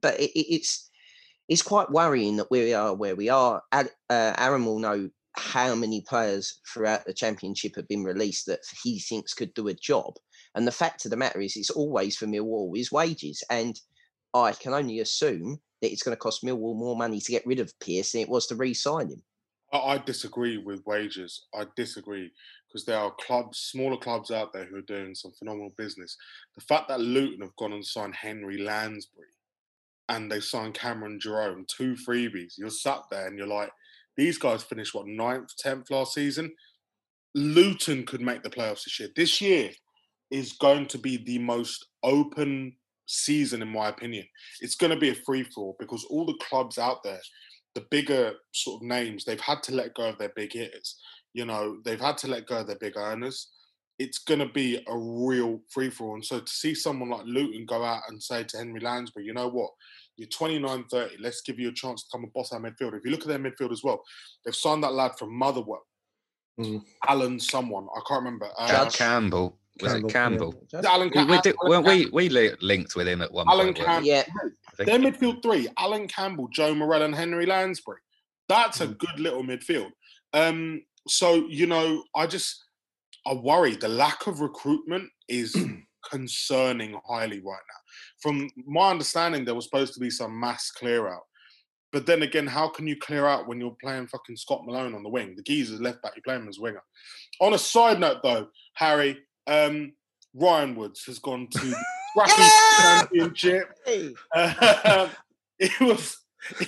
[0.00, 0.90] but it, it, it's
[1.48, 3.62] it's quite worrying that we are where we are.
[3.72, 8.60] Ad, uh, Aaron will know how many players throughout the championship have been released that
[8.82, 10.14] he thinks could do a job.
[10.54, 13.42] And the fact of the matter is, it's always for Millwall is wages.
[13.50, 13.78] And
[14.34, 17.60] I can only assume that it's going to cost Millwall more money to get rid
[17.60, 19.22] of Pearce than it was to re-sign him.
[19.72, 21.46] I disagree with wages.
[21.54, 22.30] I disagree
[22.68, 26.16] because there are clubs, smaller clubs out there who are doing some phenomenal business.
[26.56, 29.28] The fact that Luton have gone and signed Henry Lansbury
[30.10, 33.70] and they signed Cameron Jerome, two freebies, you're sat there and you're like,
[34.16, 36.52] these guys finished what ninth, tenth last season.
[37.36, 39.08] Luton could make the playoffs this year.
[39.14, 39.70] This year
[40.32, 42.74] is going to be the most open
[43.06, 44.26] season, in my opinion.
[44.60, 47.20] It's going to be a free for all because all the clubs out there,
[47.76, 50.98] the bigger sort of names, they've had to let go of their big hitters.
[51.34, 53.48] You know, they've had to let go of their big earners.
[54.00, 56.14] It's going to be a real free for all.
[56.14, 59.34] And so to see someone like Luton go out and say to Henry Lansbury, you
[59.34, 59.70] know what?
[60.16, 61.16] You're 29 30.
[61.20, 62.94] Let's give you a chance to come and boss our midfield.
[62.96, 64.02] If you look at their midfield as well,
[64.44, 65.86] they've signed that lad from Motherwell,
[66.58, 66.82] Mm.
[67.08, 67.86] Alan, someone.
[67.96, 68.48] I can't remember.
[68.68, 69.58] Jack Uh, Campbell.
[69.80, 70.80] Was Campbell, it yeah.
[70.82, 70.90] Campbell?
[70.90, 73.78] Alan, We, we, did, Alan weren't we, we linked with him at one Alan point.
[73.78, 74.08] weren't Campbell.
[74.08, 74.24] Yeah,
[74.84, 77.98] Their midfield three: Allan Campbell, Joe Morrell, and Henry Lansbury.
[78.48, 78.92] That's a Hmm.
[78.94, 79.90] good little midfield.
[80.34, 82.62] Um, so you know, I just
[83.26, 85.56] I worry the lack of recruitment is
[86.10, 87.80] concerning highly right now.
[88.22, 91.22] From my understanding, there was supposed to be some mass clear out.
[91.92, 95.02] But then again, how can you clear out when you're playing fucking Scott Malone on
[95.02, 95.34] the wing?
[95.34, 96.82] The geezer's left back, you play him as winger.
[97.40, 99.92] On a side note, though, Harry, um,
[100.34, 101.74] Ryan Woods has gone to
[102.14, 103.04] the
[103.36, 103.68] Championship.
[104.34, 105.10] Um,
[105.58, 106.16] it was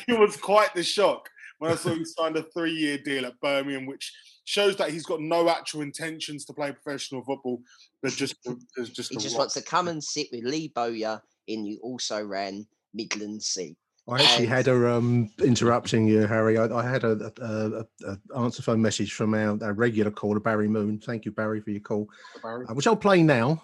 [0.06, 3.86] it was quite the shock when I saw he signed a three-year deal at Birmingham,
[3.86, 4.12] which
[4.44, 7.60] shows that he's got no actual intentions to play professional football,
[8.02, 8.34] but just
[8.76, 9.40] there's just he just rock.
[9.40, 13.76] wants to come and sit with Lee Bowyer in the also ran Midland Sea.
[14.08, 16.58] I actually And- had a um, interrupting you, Harry.
[16.58, 20.40] I, I had a, a, a, a answer phone message from our, our regular caller,
[20.40, 20.98] Barry Moon.
[20.98, 22.08] Thank you, Barry, for your call,
[22.42, 22.66] Barry.
[22.68, 23.62] uh, which I'll play now.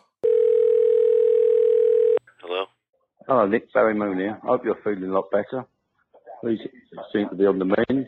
[2.40, 2.66] Hello?
[3.26, 4.38] Hello, Nick Barry Moon here.
[4.44, 5.64] I hope you're feeling a lot better.
[6.40, 6.60] Please
[7.12, 8.06] seem to be on the mend.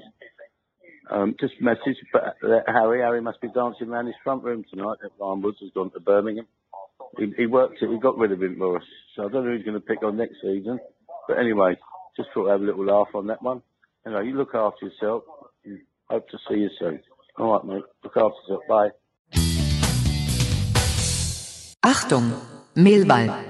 [1.11, 4.99] Um, just message, but uh, Harry, Harry must be dancing around his front room tonight.
[5.03, 6.47] That Ryan Woods has gone to Birmingham.
[7.19, 7.91] He, he worked it.
[7.91, 8.85] He got rid of him for us.
[9.17, 10.79] So I don't know who's going to pick on next season.
[11.27, 11.77] But anyway,
[12.17, 13.63] just thought I'd have a little laugh on that one.
[14.07, 15.25] Anyway, you look after yourself.
[16.09, 17.01] Hope to see you soon.
[17.39, 17.85] All right, mate.
[18.05, 18.63] Look after yourself.
[18.69, 18.91] Bye.
[21.85, 22.41] Achtung,
[22.77, 23.50] Mehlball.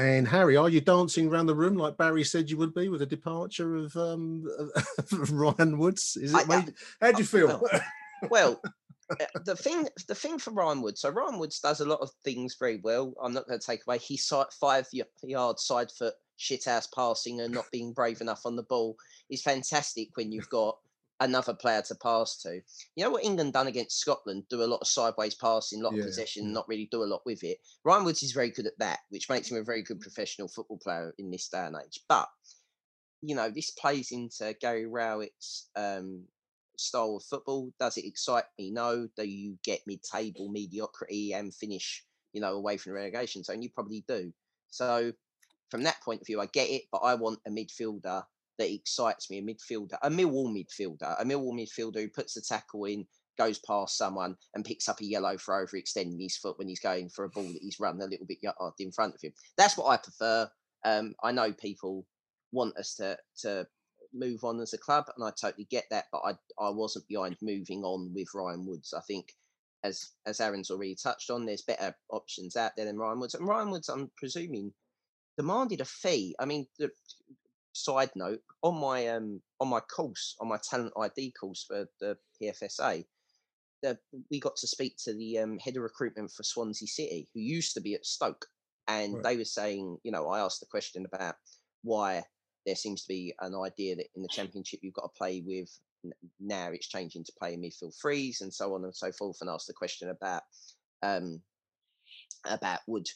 [0.00, 3.00] And Harry, are you dancing around the room like Barry said you would be with
[3.00, 4.48] the departure of um,
[5.30, 6.16] Ryan Woods?
[6.16, 6.48] Is it?
[6.48, 7.62] I- made, how do you feel?
[8.30, 8.62] well,
[9.10, 12.10] uh, the thing the thing for Ryan Woods, so Ryan Woods does a lot of
[12.24, 13.12] things very well.
[13.22, 14.26] I'm not going to take away his
[14.58, 14.86] five
[15.22, 18.96] yard side foot shit ass passing and not being brave enough on the ball
[19.28, 20.78] is fantastic when you've got
[21.20, 22.60] another player to pass to.
[22.96, 24.44] You know what England done against Scotland?
[24.48, 27.04] Do a lot of sideways passing, a lot Yeah, of possession, not really do a
[27.04, 27.58] lot with it.
[27.84, 30.78] Ryan Woods is very good at that, which makes him a very good professional football
[30.78, 32.00] player in this day and age.
[32.08, 32.28] But
[33.22, 36.24] you know, this plays into Gary Rowett's um,
[36.78, 37.70] style of football.
[37.78, 38.70] Does it excite me?
[38.70, 39.08] No.
[39.16, 43.62] Do you get mid-table mediocrity and finish, you know, away from the relegation zone?
[43.62, 44.32] You probably do.
[44.68, 45.12] So,
[45.70, 46.84] from that point of view, I get it.
[46.90, 48.24] But I want a midfielder
[48.60, 49.38] that excites me.
[49.38, 53.06] A midfielder, a Millwall midfielder, a Millwall midfielder who puts the tackle in,
[53.38, 57.08] goes past someone, and picks up a yellow for overextending his foot when he's going
[57.08, 59.32] for a ball that he's run a little bit yard in front of him.
[59.56, 60.48] That's what I prefer.
[60.84, 62.06] Um, I know people
[62.52, 63.66] want us to to
[64.12, 66.04] move on as a club, and I totally get that.
[66.12, 68.92] But I I wasn't behind moving on with Ryan Woods.
[68.94, 69.32] I think
[69.84, 73.34] as as Aaron's already touched on, there's better options out there than Ryan Woods.
[73.34, 74.72] And Ryan Woods, I'm presuming,
[75.38, 76.34] demanded a fee.
[76.38, 76.90] I mean, the
[77.72, 82.16] side note on my um on my course on my talent ID course for the
[82.40, 83.04] PFSA.
[83.82, 83.98] The,
[84.30, 87.72] we got to speak to the um, head of recruitment for Swansea City, who used
[87.72, 88.44] to be at Stoke,
[88.88, 89.24] and Right.
[89.24, 91.36] they were saying, you know, I asked the question about
[91.82, 92.22] why
[92.66, 95.70] there seems to be an idea that in the championship you've got to play with
[96.38, 99.66] now it's changing to play midfield threes and so on and so forth and asked
[99.66, 100.42] the question about
[101.02, 101.40] um
[102.46, 103.06] about would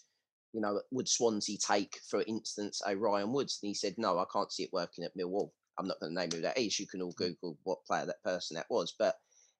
[0.54, 4.24] you know would Swansea take for instance a Ryan Woods and he said no I
[4.32, 6.86] can't see it working at Millwall I'm not going to name who that is you
[6.86, 7.16] can all mm.
[7.16, 9.16] google what player that person that was but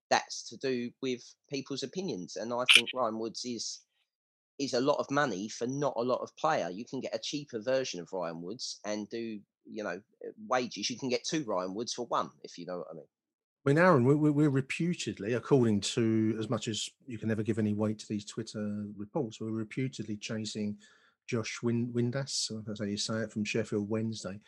[0.08, 3.80] that's to do with people's opinions and I think Ryan Woods is
[4.58, 6.70] is a lot of money for not a lot of player.
[6.70, 10.00] You can get a cheaper version of Ryan Woods and do, you know,
[10.48, 10.88] wages.
[10.90, 13.06] You can get two Ryan Woods for one, if you know what I mean.
[13.64, 17.42] I mean, Aaron, we- we- we're reputedly, according to as much as you can never
[17.42, 20.78] give any weight to these Twitter reports, we're reputedly chasing
[21.26, 24.38] Josh Win- Windass, or that's how you say it, from Sheffield Wednesday.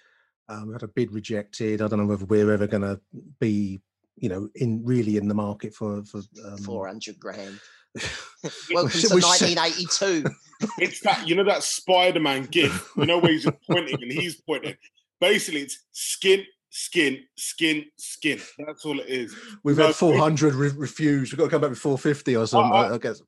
[0.48, 1.80] Um, we had a bid rejected.
[1.80, 3.00] I don't know whether we're ever going to
[3.40, 3.80] be,
[4.16, 7.58] you know, in really in the market for for um, 400 grand.
[7.94, 8.00] we
[8.74, 10.24] Welcome should- to 1982.
[10.78, 12.90] It's that you know that Spider-Man gif.
[12.96, 14.74] You know where he's pointing and he's pointing.
[15.20, 18.38] Basically, it's skin, skin, skin, skin.
[18.66, 19.34] That's all it is.
[19.64, 21.32] We've No, had 400 re- refused.
[21.32, 22.72] We've got to come back with 450 or something.
[22.72, 23.22] I- I, I guess.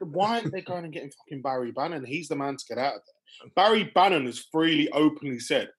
[0.00, 2.04] why aren't they going and getting fucking Barry Bannan?
[2.04, 3.50] He's the man to get out of there.
[3.56, 5.70] Barry Bannan has freely, openly said,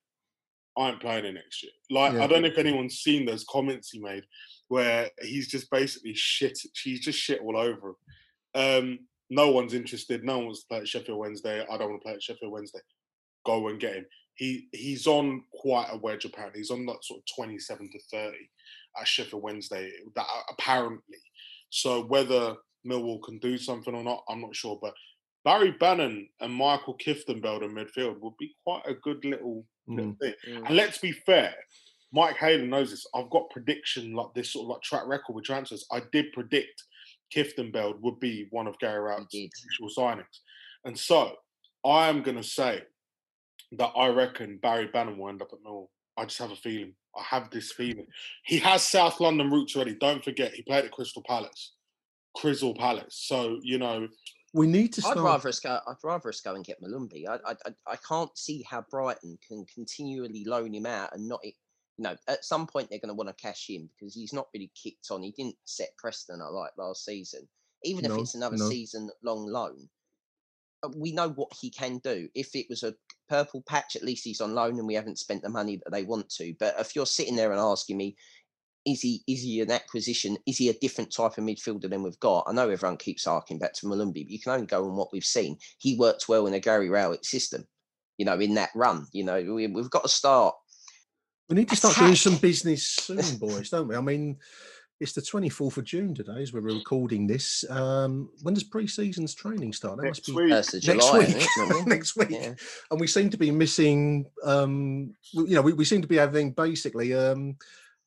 [0.76, 1.72] I ain't playing it next year.
[1.90, 2.24] Like Yeah.
[2.24, 4.24] I don't know if anyone's seen those comments he made
[4.68, 6.58] where he's just basically shit.
[6.82, 7.96] He's just shit all over him.
[8.54, 8.98] Um,
[9.30, 10.24] no one's interested.
[10.24, 11.60] No one wants to play at Sheffield Wednesday.
[11.62, 12.80] I don't want to play at Sheffield Wednesday.
[13.46, 14.06] Go and get him.
[14.38, 16.60] He he's on quite a wedge apparently.
[16.60, 18.50] He's on that sort of twenty seven to thirty
[18.98, 19.90] at Sheffield Wednesday.
[20.16, 21.18] That apparently.
[21.70, 22.54] So whether
[22.86, 24.78] Millwall can do something or not, I'm not sure.
[24.80, 24.94] But
[25.44, 30.18] Barry Bannan and Maikel Kieftenbeld in midfield would be quite a good little, little Mm.
[30.18, 30.34] thing.
[30.66, 31.54] And let's be fair,
[32.12, 33.06] Mike Hayden knows this.
[33.14, 35.86] I've got prediction like this sort of like track record with transfers.
[35.90, 36.82] I did predict
[37.34, 40.38] Kiftenbeld would be one of Gary Rowett's initial signings.
[40.84, 41.36] And so
[41.84, 42.82] I am going to say
[43.72, 45.88] that I reckon Barry Bannan will end up at Millwall.
[46.16, 46.94] I just have a feeling.
[47.16, 48.06] I have this feeling.
[48.44, 49.94] He has South London roots already.
[49.94, 51.74] Don't forget, he played at Crystal Palace,
[52.36, 53.22] Crystal Palace.
[53.26, 54.08] So, you know,
[54.54, 55.78] We need to I'd rather us go.
[55.86, 57.28] I'd rather us go and get Molumby.
[57.28, 61.40] I, I, I, I can't see how Brighton can continually loan him out and not.
[61.44, 64.46] You know, at some point they're going to want to cash in because he's not
[64.54, 65.22] really kicked on.
[65.22, 67.48] He didn't set Preston I like last season.
[67.84, 68.68] Even if it's another no.
[68.68, 69.88] season long loan,
[70.82, 72.28] uh, we know what he can do.
[72.34, 72.94] If it was a
[73.28, 76.04] purple patch, at least he's on loan and we haven't spent the money that they
[76.04, 76.54] want to.
[76.58, 78.16] But if you're sitting there and asking me,
[78.86, 80.38] is he is he an acquisition?
[80.46, 82.46] Is he a different type of midfielder than we've got?
[82.46, 85.12] I know everyone keeps harking back to Molumby, but you can only go on what
[85.12, 85.58] we've seen.
[85.78, 87.66] He works well in a Gary Rowett system,
[88.16, 89.06] you know, in that run.
[89.12, 90.54] You know, we, we've got to start.
[91.48, 93.96] We need to start doing some business soon, boys, don't we?
[93.96, 94.36] I mean,
[95.00, 97.64] it's the 24th of June today as we're recording this.
[97.70, 99.98] Um, when does pre-season's training start?
[99.98, 100.50] That Next must be week.
[100.50, 101.28] Next July, week.
[101.28, 102.30] think, isn't next week.
[102.30, 102.54] Yeah.
[102.90, 106.50] And we seem to be missing, um, you know, we, we seem to be having
[106.50, 107.56] basically um,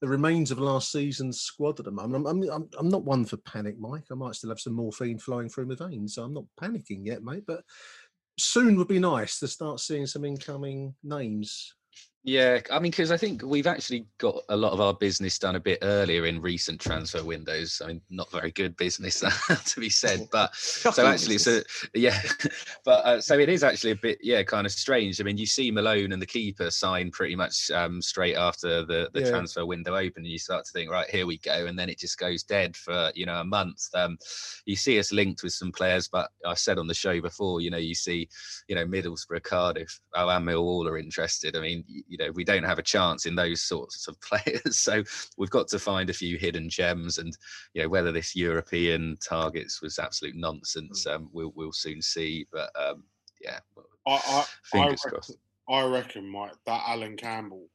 [0.01, 2.27] the remains of last season's squad at the moment.
[2.27, 4.05] I'm, I'm, I'm, I'm not one for panic, Mike.
[4.11, 7.23] I might still have some morphine flowing through my veins, so I'm not panicking yet,
[7.23, 7.43] mate.
[7.47, 7.63] But
[8.37, 11.73] soon would be nice to start seeing some incoming names.
[12.23, 15.55] Yeah, I mean, because I think we've actually got a lot of our business done
[15.55, 17.81] a bit earlier in recent transfer windows.
[17.83, 19.21] I mean, not very good business
[19.65, 21.61] to be said, but so actually, so
[21.95, 22.21] yeah,
[22.85, 25.19] but uh, so it is actually a bit, yeah, kind of strange.
[25.19, 29.09] I mean, you see Malone and the keeper sign pretty much um, straight after the
[29.13, 29.29] the Yeah.
[29.31, 31.97] transfer window open, and you start to think, right, here we go, and then it
[31.97, 33.87] just goes dead for you know a month.
[33.95, 34.19] Um,
[34.67, 37.71] you see us linked with some players, but I said on the show before, you
[37.71, 38.29] know, you see,
[38.67, 41.55] you know, Middlesbrough, Cardiff, oh, and Millwall are interested.
[41.55, 45.03] I mean, you know, we don't have a chance in those sorts of players, so
[45.37, 47.17] we've got to find a few hidden gems.
[47.17, 47.35] And
[47.73, 52.45] you know, whether this European targets was absolute nonsense, um, we'll we'll soon see.
[52.51, 53.03] But um,
[53.41, 53.59] yeah,
[54.05, 55.37] I, I, I, fingers reckon, crossed.
[55.69, 57.67] I reckon, Mike, that Allan Campbell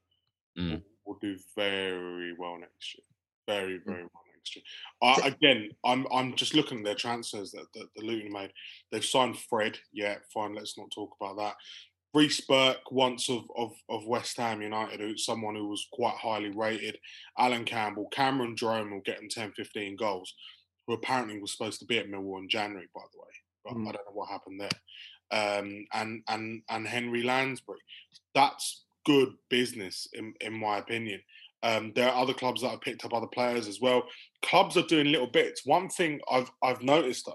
[0.57, 0.71] Mm.
[0.71, 3.03] will, will do very well next year.
[3.47, 4.63] Very, very well next year.
[5.01, 8.51] I, again, I'm I'm just looking at their transfers that, that the Luton made.
[8.91, 9.77] They've signed Fred.
[9.93, 10.55] Yeah, fine.
[10.55, 11.55] Let's not talk about that.
[12.13, 16.49] Reece Burke, once of, of, of West Ham United, who's someone who was quite highly
[16.49, 16.97] rated.
[17.37, 20.33] Allan Campbell, Cameron Jerome will get him 10, 15 goals,
[20.87, 23.25] who apparently was supposed to be at Millwall in January, by the way.
[23.65, 23.89] But Mm.
[23.89, 24.69] I don't know what happened there.
[25.29, 27.79] Um, and and and Henry Lansbury.
[28.33, 31.21] That's good business, in, in my opinion.
[31.63, 34.03] Um, there are other clubs that have picked up other players as well.
[34.41, 35.65] Clubs are doing little bits.
[35.65, 37.33] One thing I've I've noticed though,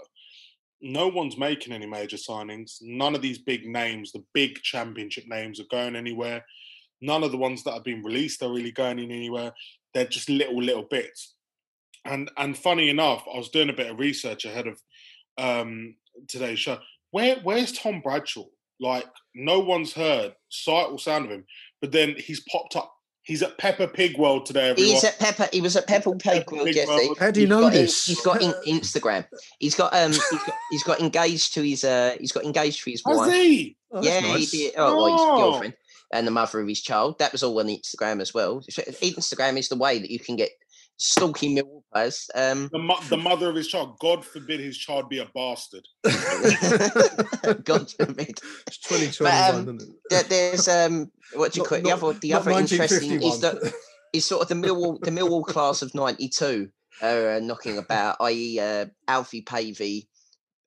[0.82, 2.78] no one's making any major signings.
[2.82, 6.44] None of these big names, the big championship names, are going anywhere.
[7.00, 9.52] None of the ones that have been released are really going in anywhere.
[9.94, 11.34] They're just little little bits.
[12.04, 14.80] And and funny enough, I was doing a bit of research ahead of
[15.38, 15.94] um,
[16.28, 16.78] today's show.
[17.12, 18.46] Where where's Tom Bradshaw?
[18.80, 21.44] Like no one's heard sight or sound of him,
[21.80, 22.92] but then he's popped up.
[23.24, 24.70] He's at Peppa Pig World today.
[24.70, 24.92] Everyone.
[24.94, 25.48] He's at Peppa.
[25.52, 27.06] He was at Peppa Pig World Pig yesterday.
[27.06, 27.18] World.
[27.18, 28.06] How do you He's know got in- this?
[28.06, 29.24] he's got in, Instagram.
[29.60, 30.10] He's got um.
[30.12, 32.16] He's got, he's got engaged to his uh.
[32.18, 33.32] He's got engaged to his Has wife.
[33.32, 33.76] he?
[33.92, 34.50] Oh, yeah, nice.
[34.50, 34.74] he did.
[34.76, 35.36] Oh, well, his Oh.
[35.50, 35.74] girlfriend
[36.12, 37.18] and the mother of his child.
[37.20, 38.60] That was all on Instagram as well.
[38.62, 40.50] Instagram is the way that you can get
[41.02, 42.30] stalking Millwall players.
[42.34, 43.98] Um, The, mo- the mother of his child.
[43.98, 45.86] God forbid his child be a bastard.
[47.64, 48.38] God forbid.
[48.66, 49.88] It's 2021, But, um, isn't it?
[50.10, 51.82] there, there's um, what do you Not- call it?
[51.84, 53.74] The not- other, the other interesting is that
[54.12, 56.68] is sort of the Millwall, the Millwall class of '92
[57.02, 60.08] are uh, knocking about, i.e., uh, Alfie Pavey,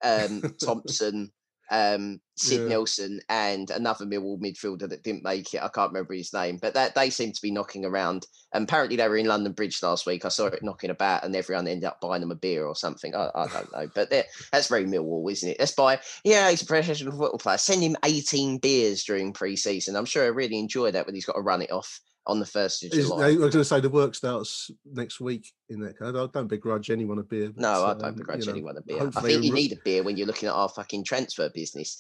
[0.04, 1.32] um, Thompson,
[1.72, 2.68] um, Sid Yeah.
[2.68, 5.64] Nelson, and another Millwall midfielder that didn't make it.
[5.64, 8.28] I can't remember his name, but that they seem to be knocking around.
[8.54, 10.26] And apparently, they were in London Bridge last week.
[10.26, 13.16] I saw it knocking about, and everyone ended up buying them a beer or something.
[13.16, 15.58] I, I don't know, but that's very Millwall, isn't it?
[15.60, 16.00] Let's buy.
[16.24, 17.58] Yeah, he's a professional football player.
[17.58, 19.96] Send him 18 beers during pre-season.
[19.96, 22.46] I'm sure he'll really enjoy that when he's got to run it off on the
[22.46, 23.26] first of Is- July.
[23.26, 25.96] I was going to say the work starts next week in that.
[26.02, 27.52] I don't begrudge anyone a beer.
[27.56, 29.12] No, I don't um, begrudge you know, anyone a beer.
[29.16, 31.98] I think you need a beer when you're looking at our fucking transfer business.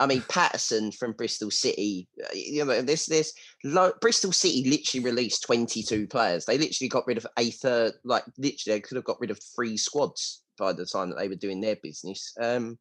[0.00, 2.08] I mean, Paterson from Bristol City.
[2.22, 3.32] uh, You know, this this
[3.64, 6.44] lo- Bristol City literally released twenty two players.
[6.44, 7.94] They literally got rid of a third.
[8.04, 11.28] Like literally, they could have got rid of three squads by the time that they
[11.28, 12.32] were doing their business.
[12.40, 12.78] Um,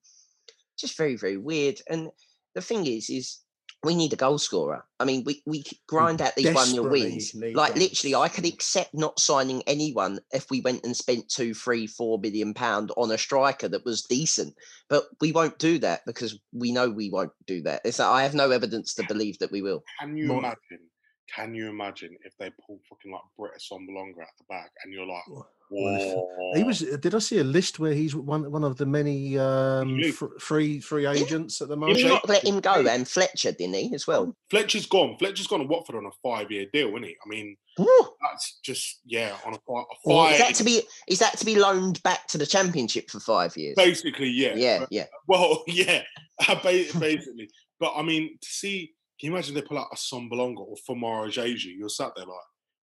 [0.79, 1.79] just very very weird.
[1.89, 2.09] And
[2.55, 3.39] the thing is, is
[3.87, 4.83] we need a goal scorer.
[4.99, 7.55] I mean, we we grind out these one 0 desperately wins.
[7.55, 7.79] Like one.
[7.79, 12.19] literally, I could accept not signing anyone if we went and spent two, three, four
[12.19, 14.53] million pound on a striker that was decent.
[14.89, 17.81] But we won't do that because we know we won't do that.
[17.85, 19.83] It's I have no evidence to believe that we will.
[20.01, 20.89] Can you Mo- imagine?
[21.33, 25.05] Can you imagine if they pull fucking like Britt Assombalonga at the back and you're
[25.05, 25.45] like, whoa.
[26.55, 26.79] He was.
[26.79, 30.79] Did I see a list where he's one one of the many um, fr- free
[30.79, 31.97] free agents at the moment?
[31.97, 32.87] he not let him go?
[32.87, 34.33] And Fletcher, didn't he, as well?
[34.49, 35.17] Fletcher's gone.
[35.19, 37.17] Fletcher's gone to Watford on a five year deal, isn't he?
[37.23, 37.87] I mean, Woo!
[38.21, 40.33] that's just yeah, on a, fi- a five.
[40.33, 43.57] is that to be is that to be loaned back to the championship for five
[43.57, 43.75] years?
[43.75, 44.55] Basically, yeah.
[44.55, 45.05] Yeah, But- yeah.
[45.27, 46.03] Well, yeah,
[46.63, 47.49] basically.
[47.79, 51.27] But I mean, to see, can you imagine they pull out a Sombalonga or Famara
[51.27, 51.77] Diédhiou?
[51.77, 52.37] You're sat there like,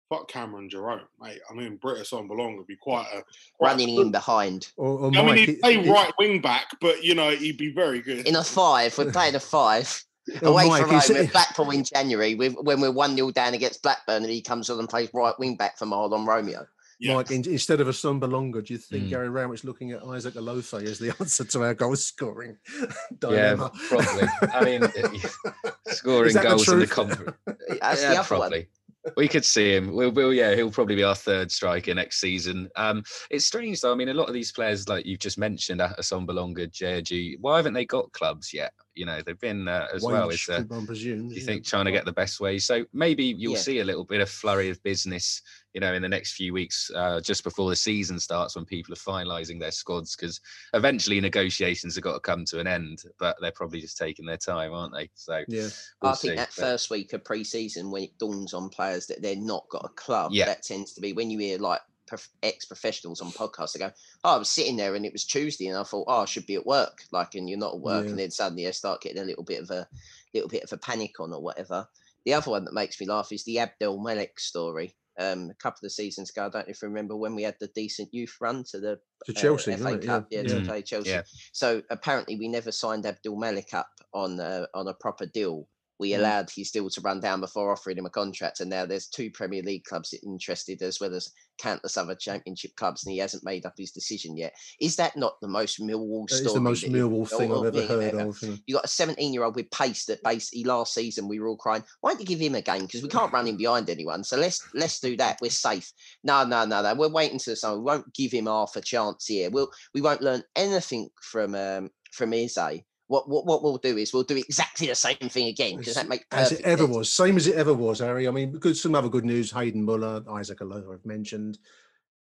[0.08, 1.40] fuck Cameron Jerome, mate.
[1.50, 3.22] I mean, Britt Assombalonga would be quite a.
[3.58, 4.70] quite Running good- in behind.
[4.76, 7.58] Or, or I mean, he'd it- play it- right wing back, but you know, he'd
[7.58, 8.26] be very good.
[8.26, 10.02] In a five, we're playing a five.
[10.42, 13.30] Oh, Away Mike, from home it's- at Blackpool in January, with, when we're 1 0
[13.32, 16.66] down against Blackburn, and he comes on and plays right wing back for Mahlon Romeo.
[17.00, 17.14] Yeah.
[17.14, 19.08] Mike, in, instead of a Sombalonga, do you think Mm.
[19.08, 22.58] Gary Rowett looking at Isaac Olaofe as the answer to our goal scoring
[23.18, 23.70] dilemma?
[23.74, 24.28] Yeah, probably.
[24.52, 24.82] I mean,
[25.88, 26.94] scoring Is that the goals in the truth?
[26.94, 27.36] conference.
[27.80, 28.26] That's the yeah, other one.
[28.26, 28.68] probably.
[29.16, 29.94] We could see him.
[29.94, 32.68] We'll, we'll, yeah, he'll probably be our third striker next season.
[32.76, 33.92] Um, it's strange though.
[33.92, 37.72] I mean, a lot of these players, like you've just mentioned, Assombalonga, Diédhiou, why haven't
[37.72, 38.74] they got clubs yet?
[38.94, 40.28] You know, they've been uh, as well.
[40.28, 41.46] Wage, It's, uh, one presumes, you yeah.
[41.46, 42.58] think trying to get the best way.
[42.58, 43.58] So maybe you'll Yeah.
[43.60, 45.40] see a little bit of flurry of business,
[45.72, 48.92] you know, in the next few weeks, uh, just before the season starts, when people
[48.92, 50.40] are finalising their squads, because
[50.74, 53.04] eventually negotiations have got to come to an end.
[53.18, 55.10] But they're probably just taking their time, aren't they?
[55.14, 55.68] So Yeah.
[56.02, 56.36] we'll I think see.
[56.36, 59.84] that But- first week of pre-season, when it dawns on players that they're not got
[59.84, 60.46] a club, Yeah.
[60.46, 63.72] that tends to be when you hear like prof- ex-professionals on podcasts.
[63.74, 63.92] They go,
[64.24, 66.46] "Oh, I was sitting there and it was Tuesday, and I thought, oh, I should
[66.46, 68.10] be at work." Like, and you're not at work, Yeah.
[68.10, 69.88] and then suddenly they start getting a little bit of a
[70.34, 71.88] little bit of a panic on or whatever.
[72.24, 74.96] The other one that makes me laugh is the Abdel Malik story.
[75.18, 77.56] Um, a couple of seasons ago, I don't know if you remember when we had
[77.60, 80.06] the decent youth run to the To uh, Chelsea, FA wasn't?
[80.06, 80.42] Cup, Yeah.
[80.42, 80.66] yeah, to Mm.
[80.66, 81.10] play Chelsea.
[81.10, 81.22] Yeah.
[81.52, 85.68] So apparently, we never signed Abdul Malik up on uh, on a proper deal.
[86.00, 86.18] We Mm.
[86.18, 89.30] allowed his deal to run down before offering him a contract, and now there's two
[89.30, 93.66] Premier League clubs interested, as well as countless other Championship clubs, and he hasn't made
[93.66, 94.54] up his decision yet.
[94.80, 96.46] Is that not the most Millwall That story?
[96.48, 98.22] is the most Millwall thing I've ever heard yeah.
[98.24, 98.42] of.
[98.66, 98.74] you.
[98.74, 101.84] Got a 17 year old with pace that basically last season we were all crying,
[102.00, 102.86] why don't you give him a game?
[102.86, 104.24] Because we can't run him behind anyone.
[104.24, 105.38] So let's let's do that.
[105.42, 105.92] We're safe.
[106.24, 106.94] No, no, no, no.
[106.94, 107.76] We're waiting to the summer.
[107.78, 109.50] We won't give him half a chance here.
[109.50, 112.86] We'll we won't learn anything from um from Izzy.
[113.10, 116.08] What, what what we'll do is we'll do exactly the same thing again because that
[116.08, 116.96] makes as it ever sense.
[116.96, 118.28] was, same as it ever was, Harry.
[118.28, 119.50] I mean, good some other good news.
[119.50, 121.58] Hayden Muller, Isaac Olaofe, I've mentioned,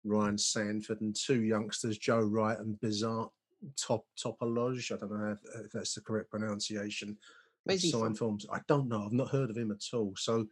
[0.06, 3.30] Ryan Sandford, and two youngsters, Joe Wright and Bizarre
[3.76, 4.94] Top Topoloj.
[4.94, 7.18] I don't know if, if that's the correct pronunciation.
[7.66, 8.40] Where's he Signed from?
[8.40, 8.46] forms.
[8.50, 9.04] I don't know.
[9.06, 10.14] I've not heard of him at all.
[10.16, 10.48] So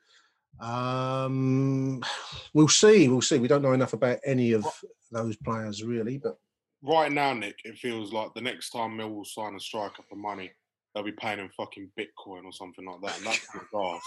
[0.60, 2.04] um
[2.54, 3.08] we'll see.
[3.08, 3.40] We'll see.
[3.40, 4.66] We don't know enough about any of
[5.14, 6.38] those players really, but
[6.86, 10.52] right now, Nick, it feels like the next time Millwall sign a striker for money,
[10.94, 13.18] they'll be paying him fucking Bitcoin or something like that.
[13.18, 14.02] And that's the gas.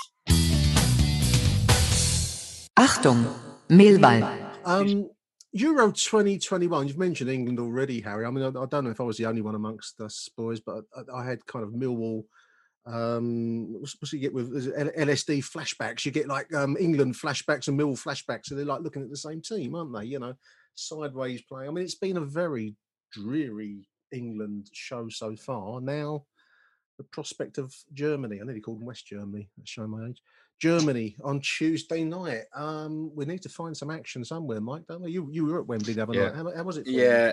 [2.79, 3.35] Achtung,
[3.69, 4.51] Millwall.
[4.65, 5.11] Um,
[5.53, 8.27] Euro 2021, you've mentioned England already, Harry.
[8.27, 10.61] I mean, I, I don't know if I was the only one amongst us boys,
[10.61, 12.25] but I, I had kind of Millwall.
[12.87, 16.07] Um, what's, what's you get with is it LSD flashbacks?
[16.07, 18.47] You get like um, England flashbacks and Millwall flashbacks.
[18.47, 20.05] So they're like looking at the same team, aren't they?
[20.05, 20.35] You know,
[20.79, 21.67] sideways play.
[21.67, 22.77] I mean, it's been a very
[23.13, 25.81] dreary England show so far.
[25.81, 26.25] Now,
[26.99, 28.41] the prospect of Germany.
[28.41, 29.49] I nearly called them West Germany.
[29.57, 30.21] That's showing my age.
[30.61, 32.45] Germany on Tuesday night.
[32.55, 34.87] Um, we need to find some action somewhere, Mike.
[34.89, 35.13] Don't we?
[35.13, 36.25] You you were at Wembley the other Yeah.
[36.31, 36.35] night.
[36.35, 36.87] How, how was it?
[36.89, 37.33] Yeah.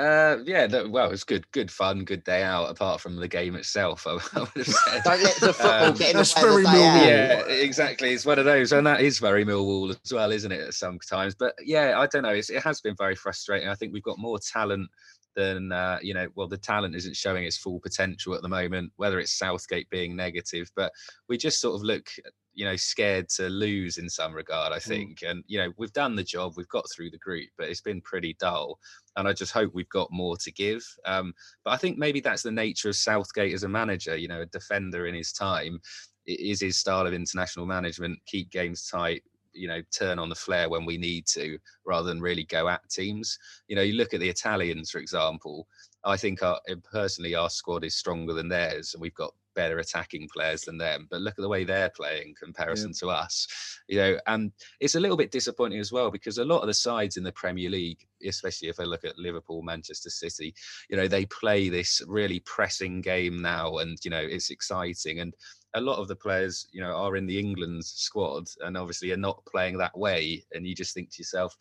[0.00, 2.70] Uh, yeah, that, well, it was good, good fun, good day out.
[2.70, 5.02] Apart from the game itself, I, I would have said.
[5.04, 7.02] Don't let the football Um, get in the way very the day out.
[7.02, 7.48] Millwall.
[7.48, 8.12] Yeah, exactly.
[8.12, 10.72] It's one of those, and that is very Millwall as well, isn't it?
[10.72, 12.30] Sometimes, but yeah, I don't know.
[12.30, 13.68] It's, it has been very frustrating.
[13.68, 14.88] I think we've got more talent
[15.36, 16.28] than uh, you know.
[16.34, 18.92] Well, the talent isn't showing its full potential at the moment.
[18.96, 20.92] Whether it's Southgate being negative, but
[21.28, 22.08] we just sort of look,
[22.54, 24.72] you know, scared to lose in some regard.
[24.72, 26.54] I think, and you know, we've done the job.
[26.56, 28.78] We've got through the group, but it's been pretty dull.
[29.16, 30.84] And I just hope we've got more to give.
[31.04, 31.32] Um,
[31.64, 34.16] but I think maybe that's the nature of Southgate as a manager.
[34.16, 35.80] You know, a defender in his time
[36.26, 39.22] it is his style of international management keep games tight
[39.52, 42.88] you know turn on the flare when we need to rather than really go at
[42.88, 43.38] teams
[43.68, 45.66] you know you look at the italians for example
[46.04, 46.60] i think our,
[46.92, 51.06] personally our squad is stronger than theirs and we've got better attacking players than them,
[51.10, 53.00] but look at the way they're playing in comparison yeah.
[53.00, 53.46] to us.
[53.88, 56.74] You know, and it's a little bit disappointing as well because a lot of the
[56.74, 60.54] sides in the Premier League, especially if I look at Liverpool, Manchester City,
[60.88, 65.34] you know, they play this really pressing game now, and you know, it's exciting and
[65.74, 69.16] a lot of the players, you know, are in the England squad and obviously are
[69.16, 70.44] not playing that way.
[70.52, 71.56] And you just think to yourself,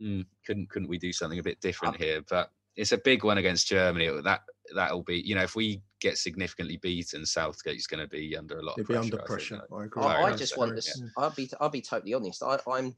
[0.00, 2.22] mm, couldn't couldn't we do something a bit different here?
[2.28, 4.08] But it's a big one against Germany.
[4.22, 4.40] That
[4.74, 8.62] that'll be, you know, if we get significantly beaten, Southgate's going to be under a
[8.62, 9.00] lot of pressure.
[9.00, 9.60] Be under pressure.
[9.72, 10.02] I, agree.
[10.02, 11.10] I, I just want to.
[11.16, 11.48] I'll be.
[11.60, 12.42] I'll be totally honest.
[12.42, 12.94] I, I'm.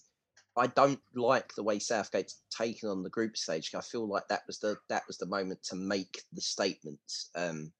[0.56, 3.72] I don't like the way Southgate's taken on the group stage.
[3.74, 7.30] I feel like that was the that was the moment to make the statements.
[7.36, 7.72] Um,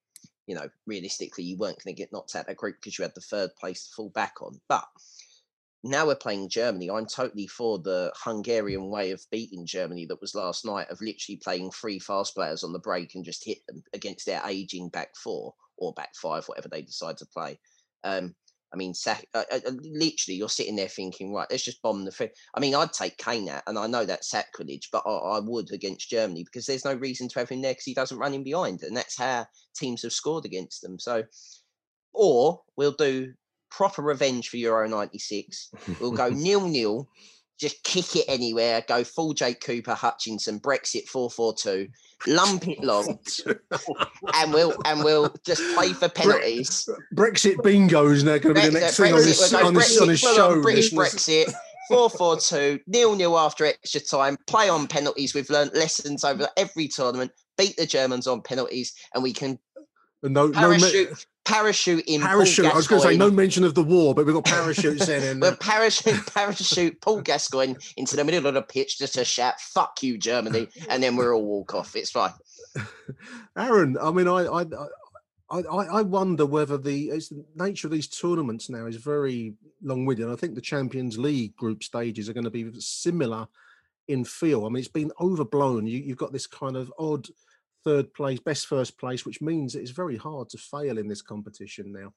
[0.47, 3.15] you know, realistically, you weren't going to get knocked out of group because you had
[3.15, 4.61] the third place to fall back on.
[4.69, 4.85] But
[5.85, 6.91] now we're playing Germany.
[6.91, 11.37] I'm totally for the Hungarian way of beating Germany that was last night of literally
[11.37, 15.15] playing three fast players on the break and just hit them against their aging back
[15.15, 17.59] four or back five, whatever they decide to play.
[18.03, 18.35] Um,
[18.73, 22.31] I mean, sac- uh, uh, literally, you're sitting there thinking, right, let's just bomb the.
[22.55, 25.71] I mean, I'd take Kane out, and I know that's sacrilege, but I, I would
[25.71, 28.43] against Germany because there's no reason to have him there because he doesn't run in
[28.43, 30.99] behind, and that's how teams have scored against them.
[30.99, 31.23] So,
[32.15, 33.35] or we'll do
[33.77, 35.71] proper revenge for Euro '96.
[36.01, 37.09] We'll go nil nil,
[37.59, 41.89] just kick it anywhere, go full Jake Cooper, Hutchinson, Brexit 442,
[42.27, 43.19] lump it long,
[44.35, 46.89] and we'll and we'll just play for penalties.
[47.15, 50.01] Brexit bingo is now going to be the next thing on this, we'll on this,
[50.01, 50.61] on this show.
[50.63, 51.53] British Brexit.
[51.91, 55.35] 4-4-2, nil-nil after extra time, play on penalties.
[55.35, 59.59] We've learned lessons over every tournament, beat the Germans on penalties, and we can
[60.23, 62.21] no, parachute, no, parachute in.
[62.21, 62.67] Parachute.
[62.67, 65.23] I was going to say no mention of the war, but we've got parachutes in.
[65.23, 69.61] in well, parachute, parachute, Paul Gascoigne into the middle of the pitch just to shout
[69.61, 71.97] "fuck you, Germany," and then we're all walk off.
[71.97, 72.33] It's fine.
[73.57, 74.65] Aaron, I mean, I, I,
[75.51, 80.29] I, I wonder whether the, the nature of these tournaments now is very long-winded.
[80.29, 83.47] I think the Champions League group stages are going to be similar
[84.09, 84.65] in feel.
[84.65, 85.87] I mean, it's been overblown.
[85.87, 87.29] You, you've got this kind of odd
[87.85, 91.93] third place, best first place, which means it's very hard to fail in this competition
[91.93, 92.13] now.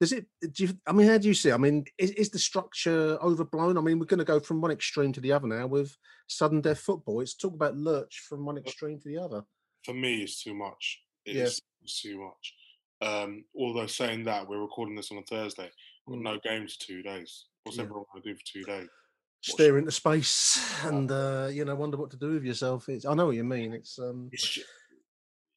[0.00, 0.26] Does it?
[0.40, 1.50] Do you, I mean, how do you see?
[1.50, 1.54] It?
[1.54, 3.76] I mean, is, is the structure overblown?
[3.76, 5.94] I mean, we're going to go from one extreme to the other now with
[6.26, 7.20] sudden death football.
[7.20, 9.44] It's talk about lurch from one extreme to the other.
[9.84, 11.00] For me, it's too much.
[11.26, 12.12] It's yeah.
[12.12, 12.54] too much.
[13.02, 15.70] Um, although saying that, we're recording this on a Thursday.
[16.08, 16.22] Mm.
[16.22, 17.46] No games for two days.
[17.64, 17.84] What's yeah.
[17.84, 18.88] everyone going to do for two days?
[19.42, 22.88] Stare into space and uh, you know wonder what to do with yourself.
[22.88, 23.72] It's, I know what you mean.
[23.72, 24.58] It's um, it's,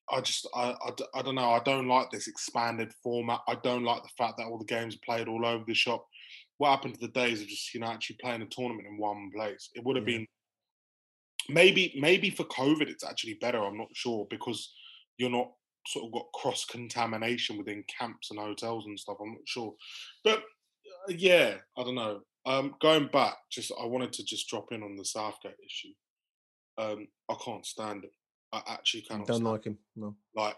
[0.10, 1.52] I just I, I, I, don't know.
[1.52, 3.40] I don't like this expanded format.
[3.48, 6.06] I don't like the fact that all the games are played all over the shop.
[6.58, 9.32] What happened to the days of just you know actually playing a tournament in one
[9.34, 9.70] place?
[9.76, 10.18] It would have yeah.
[10.18, 10.28] been
[11.50, 13.64] maybe maybe for COVID it's actually better.
[13.64, 14.74] I'm not sure because
[15.18, 15.52] you're not
[15.88, 19.18] sort of got cross contamination within camps and hotels and stuff.
[19.22, 19.74] I'm not sure,
[20.24, 22.22] but uh, yeah, I don't know.
[22.46, 25.94] Um, going back, just I wanted to just drop in on the Southgate issue.
[26.78, 28.12] Um, I can't stand it.
[28.54, 29.28] I actually cannot.
[29.28, 29.78] Don't like him.
[29.96, 30.16] No.
[30.36, 30.56] Like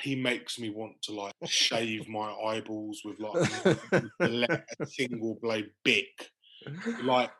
[0.00, 4.10] he makes me want to like shave my eyeballs with like
[4.80, 6.30] a single blade bic.
[7.02, 7.30] Like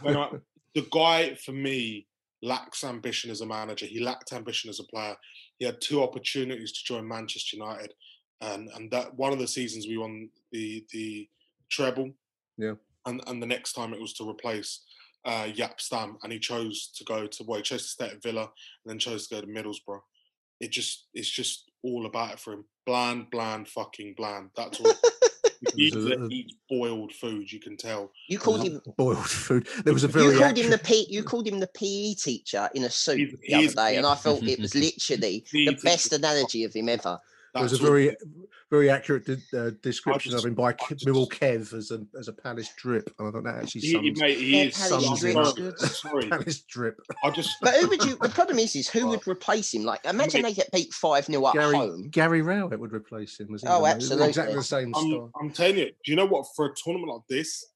[0.00, 0.30] when I,
[0.74, 2.06] the guy for me
[2.42, 3.86] lacks ambition as a manager.
[3.86, 5.16] He lacked ambition as a player.
[5.58, 7.92] He had two opportunities to join Manchester United,
[8.40, 11.28] and and that one of the seasons we won the the
[11.70, 12.12] treble.
[12.58, 12.74] Yeah.
[13.06, 14.82] And and the next time it was to replace
[15.24, 18.22] uh, Jaap Stam, and he chose to go to well, he chose to stay at
[18.22, 18.50] Villa, and
[18.86, 20.00] then chose to go to Middlesbrough.
[20.60, 22.64] It just it's just all about it for him.
[22.86, 24.50] Bland, bland, fucking bland.
[24.56, 24.92] That's all.
[25.74, 25.84] he
[26.30, 27.50] eats boiled food.
[27.50, 28.10] You can tell.
[28.28, 29.68] You called him boiled food.
[29.84, 30.34] There was a very.
[30.34, 31.06] You called him the P.
[31.08, 34.14] You called him the PE teacher in a suit he's, the other day, and I
[34.14, 37.18] felt it was literally the best analogy of him ever.
[37.54, 38.16] There was a very,
[38.70, 42.32] very accurate uh, description just, of him by just, Millwall Kev as a as a
[42.32, 44.04] Palace drip, and I thought that actually sums.
[44.04, 45.78] He, mate, he yeah, is Palace drip.
[45.78, 46.98] Sorry, Palace drip.
[47.22, 47.50] I just.
[47.60, 48.16] But who would you?
[48.16, 49.84] The problem is, is who would replace him?
[49.84, 52.08] Like, imagine they get beat five 0 at Gary, home.
[52.08, 53.52] Gary Rowett would replace him.
[53.52, 55.30] Was oh, absolutely, exactly the same I'm, style.
[55.38, 55.86] I'm telling you.
[55.86, 56.46] Do you know what?
[56.56, 57.66] For a tournament like this,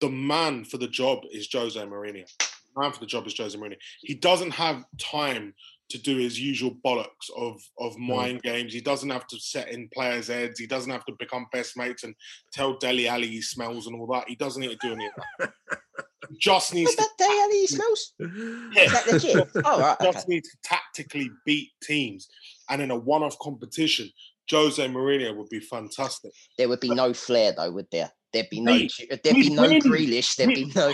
[0.00, 2.24] the man for the job is Jose Mourinho.
[2.38, 3.76] The man for the job is Jose Mourinho.
[4.00, 5.52] He doesn't have time
[5.94, 8.42] to do his usual bollocks of of mind mm.
[8.42, 8.72] games.
[8.72, 10.58] He doesn't have to set in players' heads.
[10.58, 12.14] He doesn't have to become best mates and
[12.52, 14.28] tell Dele Alli he smells and all that.
[14.28, 15.52] He doesn't need to do any of that.
[16.40, 18.14] just needs that Dele Alli smells.
[18.18, 18.82] Yeah.
[18.82, 19.48] Is that legit?
[19.64, 19.96] oh, right.
[20.02, 20.34] Just okay.
[20.34, 22.28] needs to tactically beat teams,
[22.70, 24.10] and in a one-off competition,
[24.50, 26.32] Jose Mourinho would be fantastic.
[26.58, 28.10] There would be no flair, though, would there?
[28.32, 28.72] There'd be no.
[28.72, 28.92] Mate,
[29.22, 30.34] there'd be no Grealish.
[30.34, 30.92] There'd be no.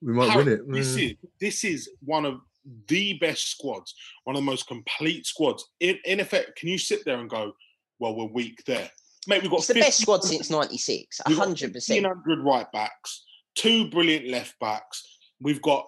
[0.00, 0.72] We might Harry, win it.
[0.72, 1.10] This mm.
[1.10, 2.40] is this is one of
[2.88, 3.94] the best squads,
[4.24, 5.64] one of the most complete squads.
[5.80, 7.52] In, in effect, can you sit there and go,
[7.98, 8.90] well, we're weak there?
[9.26, 11.20] Mate, we've got It's the best squad since '96.
[11.28, 12.04] We've hundred percent.
[12.04, 15.02] 1,500 right backs, two brilliant left backs.
[15.40, 15.86] We've got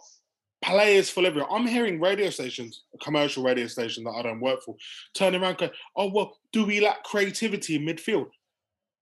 [0.62, 1.50] players full everywhere.
[1.50, 4.76] I'm hearing radio stations, a commercial radio station that I don't work for,
[5.14, 8.26] turning around going, oh, well, do we lack creativity in midfield?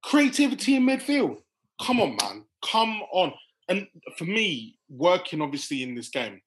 [0.04, 1.38] Creativity in midfield.
[1.82, 2.44] Come on, man.
[2.64, 3.32] Come on.
[3.68, 6.40] And for me, working obviously in this game,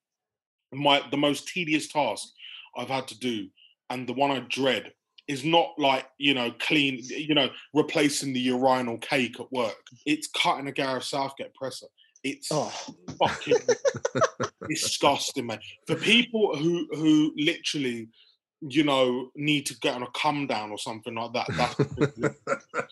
[0.74, 2.30] my the most tedious task
[2.78, 3.48] I've had to do,
[3.90, 4.94] and the one I dread,
[5.28, 9.88] is not like you know clean, you know, replacing the urinal cake at work.
[10.06, 11.88] It's cutting a Gareth Southgate presser.
[12.24, 12.72] It's oh.
[13.18, 13.58] fucking
[14.70, 15.60] disgusting, man.
[15.88, 18.10] For people who who literally,
[18.62, 22.36] you know, need to get on a come down or something like that.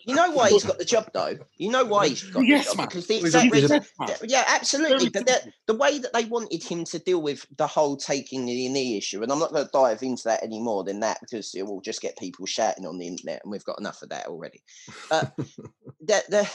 [0.06, 1.36] You know why he's got the job though.
[1.58, 2.88] You know why he's got Yes, the job man.
[2.88, 3.82] because the exact reason.
[4.24, 5.10] Yeah, absolutely.
[5.10, 8.68] But the, the way that they wanted him to deal with the whole taking the
[8.70, 11.54] knee issue, and I'm not going to dive into that any more than that because
[11.54, 14.26] it will just get people shouting on the internet, and we've got enough of that
[14.28, 14.64] already.
[15.10, 15.46] But the
[16.30, 16.50] the,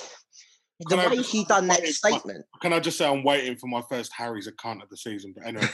[0.80, 2.44] the Can I way just- he done that statement.
[2.60, 5.32] Can I just say I'm waiting for my first Harry's account of the season?
[5.36, 5.68] But anyway,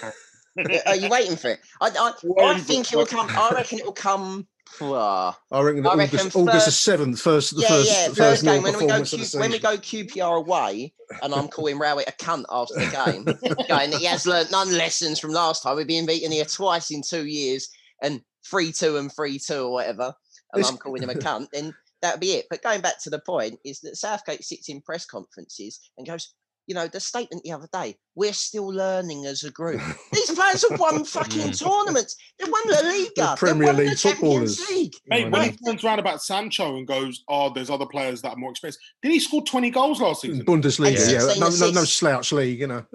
[0.87, 1.61] Are you waiting for it?
[1.81, 2.13] I, I,
[2.45, 3.29] I think it will come.
[3.31, 4.47] I reckon it will come.
[4.81, 8.15] I reckon that I August, reckon August the seventh, first the yeah, first, yeah, the
[8.15, 11.35] first first game when we go performance the Q, when we go QPR away, and
[11.35, 13.25] I'm calling Rowett a cunt after the game,
[13.69, 15.77] going that he has learnt none lessons from last time.
[15.77, 17.69] We've been beaten here twice in two years,
[18.03, 20.15] and three two and three two or whatever,
[20.53, 21.49] and It's- I'm calling him a cunt.
[21.53, 22.47] Then that'd be it.
[22.49, 26.33] But going back to the point is that Southgate sits in press conferences and goes.
[26.71, 29.81] You know, the statement the other day, we're still learning as a group.
[30.13, 32.15] These players have won fucking tournaments.
[32.39, 33.35] They won La Liga.
[33.37, 34.71] Premier they won League the Champions footballers.
[34.71, 34.95] League.
[35.09, 38.37] Mate, when he turns around about Sancho and goes, "Oh, there's other players that are
[38.37, 40.45] more experienced," did he score 20 goals last season?
[40.45, 42.87] Bundesliga, And yeah, no, no, no slouch league, you know.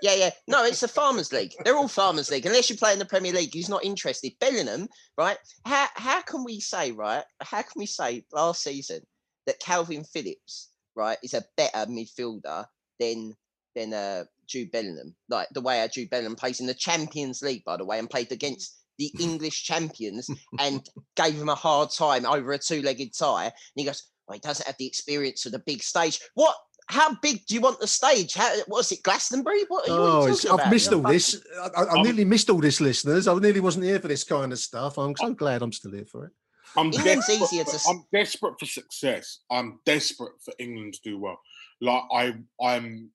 [0.00, 0.30] Yeah, yeah.
[0.46, 1.54] No, it's the Farmers League.
[1.64, 2.46] They're all Farmers League.
[2.46, 4.30] Unless you play in the Premier League, he's not interested.
[4.38, 4.86] Bellingham,
[5.18, 5.38] right?
[5.66, 7.24] How how can we say, right?
[7.42, 9.00] How can we say last season
[9.46, 12.66] that Kalvin Phillips, right, is a better midfielder
[13.00, 13.34] than
[13.74, 15.14] than uh Jude Bellingham?
[15.28, 18.08] Like the way our Jude Bellingham plays in the Champions League, by the way, and
[18.10, 20.28] played against the English champions
[20.60, 23.46] and gave him a hard time over a two-legged tie.
[23.46, 26.20] And he goes, well, he doesn't have the experience of the big stage.
[26.34, 26.54] What?
[26.88, 28.34] How big do you want the stage?
[28.34, 29.64] How, what's it, Glastonbury?
[29.68, 30.72] What are you, what are Oh, you it's, talking I've about?
[30.72, 31.44] missed You're all this.
[31.58, 33.26] I, I, I nearly missed all this, listeners.
[33.26, 34.98] I nearly wasn't here for this kind of stuff.
[34.98, 36.32] I'm so glad I'm still here for it.
[36.76, 39.38] I'm England's desperate easier for- to s- I'm desperate for success.
[39.50, 41.38] I'm desperate for England to do well.
[41.84, 43.10] Like I, I'm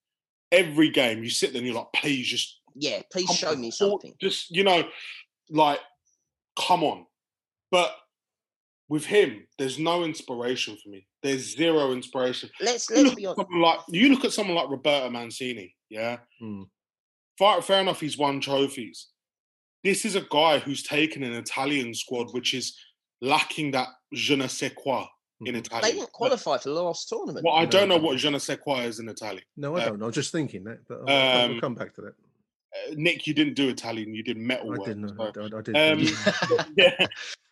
[0.52, 1.24] every game.
[1.24, 4.14] You sit there and you're like, please just Yeah, please show on, me something.
[4.22, 4.88] Just you know,
[5.50, 5.80] like,
[6.58, 7.06] come on.
[7.72, 7.96] But
[8.88, 11.06] with him, there's no inspiration for me.
[11.22, 12.50] There's zero inspiration.
[12.62, 13.48] Let's let's look be at honest.
[13.50, 15.76] someone like you look at someone like Roberto Mancini.
[15.90, 16.64] Yeah, Hmm.
[17.38, 18.00] fair, fair enough.
[18.00, 19.08] He's won trophies.
[19.84, 22.78] This is a guy who's taken an Italian squad, which is
[23.22, 25.08] lacking that je ne sais quoi
[25.46, 25.60] in Hmm.
[25.60, 25.82] Italian.
[25.84, 27.46] They didn't qualify for the last tournament.
[27.46, 29.44] Well, I No, don't know what je ne sais quoi is in Italian.
[29.58, 30.06] No, I Uh, don't know.
[30.06, 32.14] I was just thinking that, but I'll, I'll- um, we'll come back to that.
[32.72, 34.14] Uh, Nick, you didn't do Italian.
[34.14, 34.86] You did metal I work.
[34.86, 35.32] didn't know.
[35.34, 35.76] so- I, I, I did.
[35.76, 37.08] Um, yeah,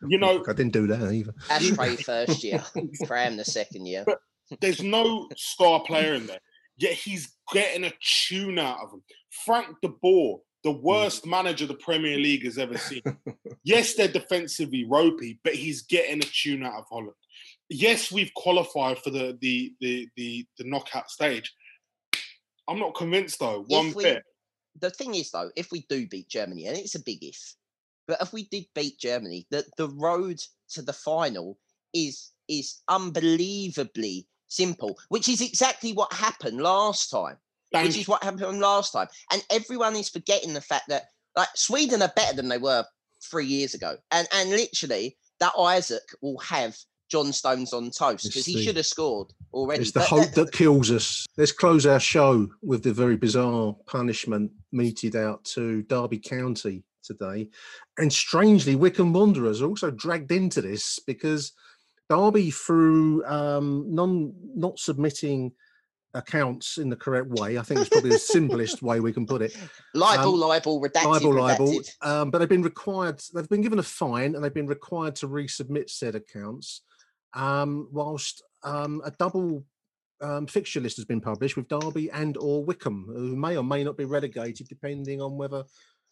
[0.08, 1.34] you know, I didn't do that either.
[1.50, 2.64] Ashtray first year,
[3.06, 4.04] Graham the second year.
[4.06, 4.20] But
[4.62, 6.40] there's no star player in there.
[6.78, 7.92] Yet he's getting a
[8.28, 9.02] tune out of him.
[9.46, 13.02] Frank de Boer, the worst manager the Premier League has ever seen.
[13.64, 17.14] yes, they're defensively ropey, but he's getting a tune out of Holland.
[17.70, 21.54] Yes, we've qualified for the the the the, the knockout stage.
[22.68, 23.64] I'm not convinced though.
[23.68, 24.24] One we- bit.
[24.80, 27.56] The thing is, though, if we do beat Germany, and it's a big if,
[28.08, 30.40] but if we did beat Germany, the the road
[30.70, 31.58] to the final
[31.94, 37.38] is is unbelievably simple, which is exactly what happened last time.
[37.72, 39.08] Thank which is what happened last time.
[39.32, 41.06] And everyone is forgetting the fact that
[41.36, 42.86] like Sweden are better than they were
[43.22, 43.98] three years ago.
[44.12, 46.78] And and literally that Isak will have
[47.10, 49.82] John Stones on toast because he should have scored already.
[49.82, 51.26] It's the But hope that- kills us.
[51.38, 57.50] Let's close our show with the very bizarre punishment meted out to Derby County today.
[57.98, 61.54] And strangely, Wycombe Wanderers are also dragged into this because
[62.10, 65.54] Derby, through um, non not submitting
[66.14, 69.42] accounts in the correct way, I think it's probably the simplest way we can put
[69.42, 69.56] it.
[69.94, 71.68] libel, Um, libel, redacted, libel, libel.
[71.68, 71.90] redacted.
[72.06, 73.22] Um, but they've been required.
[73.34, 76.82] They've been given a fine, and they've been required to resubmit said accounts.
[77.42, 79.64] Um, whilst um, a double
[80.22, 83.84] um, fixture list has been published with Derby and or Wycombe, who may or may
[83.84, 85.64] not be relegated, depending on whether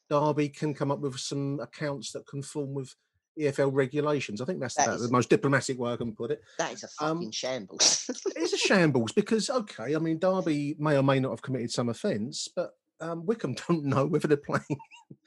[0.10, 2.94] Derby can come up with some accounts that conform with
[3.40, 4.40] EFL regulations.
[4.40, 6.42] I think that's That the most diplomatic way I can put it.
[6.60, 8.06] That is a Um, fucking shambles.
[8.28, 11.72] It is a shambles because, okay, I mean, Derby may or may not have committed
[11.72, 12.72] some offence, but
[13.02, 14.78] um, Wycombe don't know whether they're playing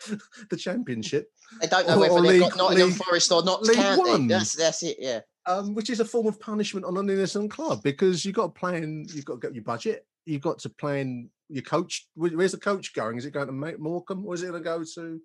[0.50, 1.26] the championship.
[1.60, 3.62] they don't know or- whether or they've League- got Nottingham League- Forest or not.
[3.64, 4.28] League One.
[4.28, 4.96] That's that's it.
[5.00, 5.20] Yeah.
[5.48, 8.60] Um, which is a form of punishment on an innocent club because you've got to
[8.60, 12.06] plan, you've got to get your budget, you've got to plan your coach.
[12.14, 13.16] Where's the coach going?
[13.16, 15.20] Is it going to make Morecambe or is it going to go to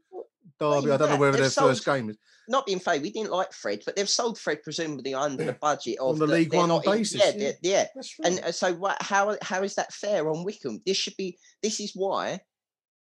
[0.59, 0.91] Derby?
[0.91, 2.17] I don't know whether their first game is.
[2.47, 5.97] Not being fair, we didn't like Fred, but they've sold Fred presumably under the budget
[5.99, 7.88] of On the League One not in- basis, yeah, yeah.
[8.24, 9.01] And uh, so, what?
[9.01, 10.82] How how is that fair on Wycombe?
[10.86, 11.38] This should be.
[11.61, 12.39] This is why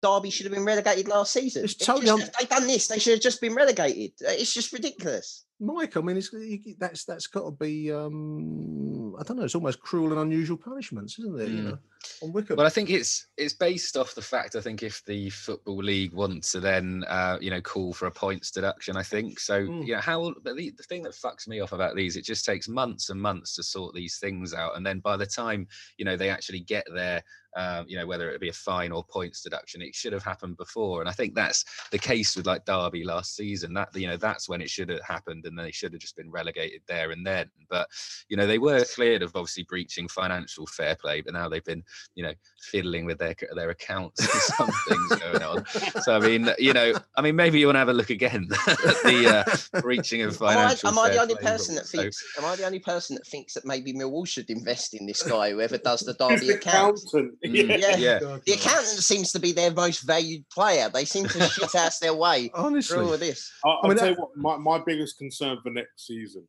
[0.03, 1.65] Derby should have been relegated last season.
[1.65, 4.13] It's totally just, un- if they've done this, they should have just been relegated.
[4.21, 5.45] It's just ridiculous.
[5.61, 6.31] Mike, I mean, it's,
[6.79, 7.93] that's that's got to be.
[7.93, 9.45] Um, I don't know.
[9.45, 11.49] It's almost cruel and unusual punishments, isn't it?
[11.49, 11.65] You Mm.
[11.65, 11.79] know,
[12.23, 12.57] on Wycombe.
[12.57, 16.15] Well, I think it's it's based off the fact I think if the football league
[16.15, 19.67] wants to then uh, you know call for a points deduction, I think so.
[19.67, 19.87] Mm.
[19.87, 22.47] You know how but the, the thing that fucks me off about these, it just
[22.47, 25.67] takes months and months to sort these things out, and then by the time
[25.99, 27.23] you know they actually get there,
[27.57, 30.57] um, you know whether it be a fine or points deduction, it should have happened
[30.57, 33.75] before, and I think that's the case with like Derby last season.
[33.75, 36.31] That you know that's when it should have happened, and they should have just been
[36.31, 37.51] relegated there and then.
[37.69, 37.89] But
[38.29, 41.83] you know they were cleared of obviously breaching financial fair play, but now they've been
[42.15, 42.33] you know
[42.63, 44.29] fiddling with their their accounts and
[44.59, 45.67] some things going on.
[46.03, 48.49] So I mean, you know, I mean, maybe you want to have a look again
[48.69, 49.45] at the
[49.75, 50.89] uh, breaching of Am I, financial.
[50.89, 51.91] am I the only play person that rules.
[51.91, 52.25] So- thinks?
[52.39, 55.51] Am I the only person that thinks that maybe Millwall should invest in this guy,
[55.51, 57.13] whoever does the Derby the accounts?
[57.13, 57.35] accountant.
[57.45, 57.97] Mm, Yeah.
[57.97, 58.19] yeah.
[58.47, 60.89] The accountant seems to be their most valued player.
[60.93, 63.51] They seem to shit ass their way Honestly, through all of this.
[63.65, 66.47] I, I'll I mean, tell that- you what, my, my biggest concern for next season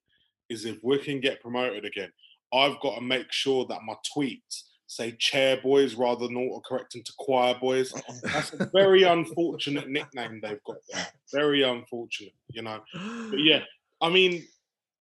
[0.49, 2.11] is if we can get promoted again,
[2.53, 7.13] I've got to make sure that my tweets say chair boys rather than autocorrecting to
[7.17, 7.93] choir boys.
[8.23, 11.07] That's a very unfortunate nickname they've got there.
[11.31, 12.81] Very unfortunate, you know.
[13.29, 13.61] But yeah,
[14.01, 14.45] I mean,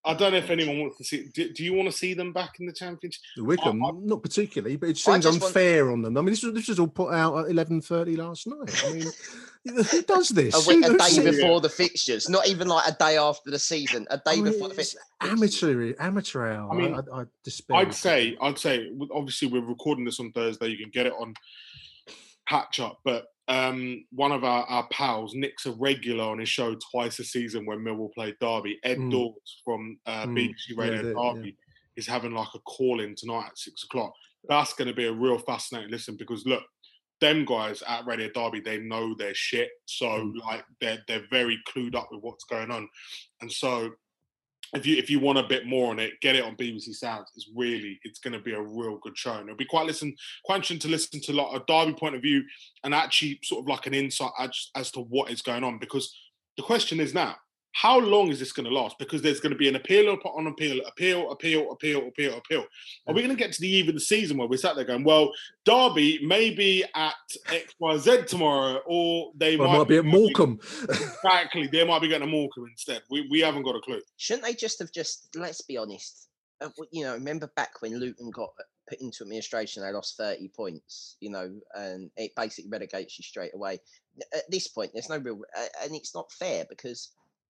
[0.03, 1.29] I don't know if anyone wants to see.
[1.35, 3.21] Do, do you want to see them back in the championship?
[3.37, 6.17] Wycombe, I- not particularly, but it seems just want- unfair on them.
[6.17, 8.83] I mean, this was this was all put out at eleven thirty last night.
[8.87, 9.07] I mean,
[9.85, 10.55] who does this?
[10.55, 13.19] A, week, a Who- who day sees- before the fixtures, not even like a day
[13.19, 14.07] after the season.
[14.11, 15.03] A day I mean, before the fixtures.
[15.21, 16.73] amateur, amateur hour.
[16.73, 17.77] I mean, I, I, I despair.
[17.77, 20.69] I'd say, I'd say, obviously we're recording this on Thursday.
[20.69, 21.35] You can get it on
[22.49, 26.77] Patch Up, but um, one of our, our pals, Nick's a regular on his show
[26.91, 28.79] twice a season when Millwall play Derby.
[28.85, 29.11] Ed Mm.
[29.11, 31.35] Dawes from uh, Mm, BBC Radio yeah.
[31.35, 31.57] Derby
[31.97, 34.13] is having like a call in tonight at six o'clock.
[34.49, 36.63] That's going to be a real fascinating listen because look,
[37.21, 39.69] them guys at Radio Derby, they know their shit.
[39.87, 40.41] So Mm.
[40.41, 42.89] like they're they're very clued up with what's going on,
[43.41, 43.91] and so
[44.75, 47.31] if you if you want a bit more on it, get it on BBC Sounds.
[47.35, 50.15] It's really it's going to be a real good show, and it'll be quite listen
[50.45, 52.43] quite interesting to listen to like a Derby point of view
[52.85, 55.79] and actually sort of like an insight as, as to what is going on.
[55.79, 56.15] Because
[56.57, 57.37] the question is now,
[57.73, 58.99] how long is this going to last?
[58.99, 62.65] Because there's going to be an appeal upon appeal, appeal, appeal, appeal, appeal, appeal.
[63.07, 64.85] Are we going to get to the eve of the season where we're sat there
[64.85, 65.31] going, well,
[65.65, 67.15] Derby may be at
[67.53, 70.59] X Y Z tomorrow, or they Well, might, might be at Morecambe.
[70.89, 73.03] Exactly, they might be getting a Morecambe instead.
[73.11, 74.01] We we haven't got a clue.
[74.17, 75.29] Shouldn't they just have just?
[75.37, 76.29] Let's be honest.
[76.61, 78.51] uh, You know, remember back when Luton got
[78.89, 81.17] put into administration, they lost thirty points.
[81.21, 83.79] You know, and it basically relegates you straight away.
[84.35, 87.11] At this point, there's no real, uh, and it's not fair because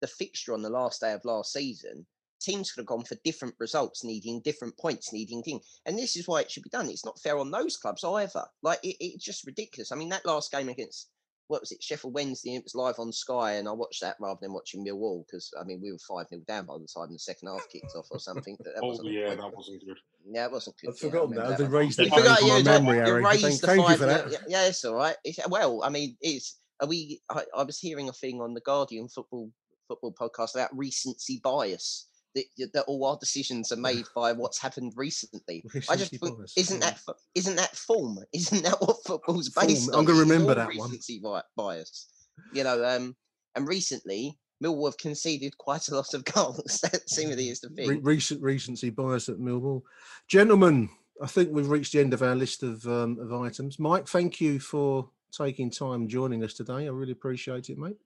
[0.02, 2.06] the fixture on the last day of last season,
[2.42, 5.64] teams could have gone for different results, needing different points, needing things.
[5.86, 6.90] And this is why it should be done.
[6.90, 8.46] It's not fair on those clubs either.
[8.64, 9.92] Like it, it's just ridiculous.
[9.92, 11.10] I mean, that last game against
[11.48, 12.56] what was it, Sheffield Wednesday?
[12.56, 15.66] It was live on Sky, and I watched that rather than watching Millwall because I
[15.66, 18.20] mean we were five 0 down by the time the second half kicked off or
[18.20, 18.56] something.
[18.64, 19.98] That, that Oh wasn't yeah, that wasn't good.
[20.32, 20.92] Yeah, it wasn't good.
[20.92, 21.54] I've yeah, I forgotten remember that.
[21.66, 21.82] I've one.
[21.82, 23.24] erased You it forgot, from my yeah, memory, you Harry.
[23.24, 24.32] raised Thank- the thank you five for nil- that.
[24.32, 25.16] Yeah, yeah, it's all right.
[25.26, 27.20] It's, well, I mean, it's are we?
[27.30, 29.52] I, I was hearing a thing on the Guardian football
[29.92, 32.08] football podcast about recency bias.
[32.34, 35.66] That, that all our decisions are made by what's happened recently.
[35.90, 36.98] I just bias, isn't that
[37.36, 38.20] isn't that form?
[38.34, 40.06] Isn't that what football's Form, based I'm on?
[40.06, 40.92] gonna remember that one.
[40.92, 42.08] recency bi- bias.
[42.54, 43.18] You know, um,
[43.56, 46.80] and recently Millwall have conceded quite a lot of goals.
[46.84, 47.90] that seemingly is the thing.
[47.90, 49.82] Re- recent recency bias at Millwall.
[50.30, 50.90] Gentlemen,
[51.22, 53.78] I think we've reached the end of our list of um, of items.
[53.78, 56.86] Mike, thank you for taking time joining us today.
[56.86, 57.98] I really appreciate it, mate.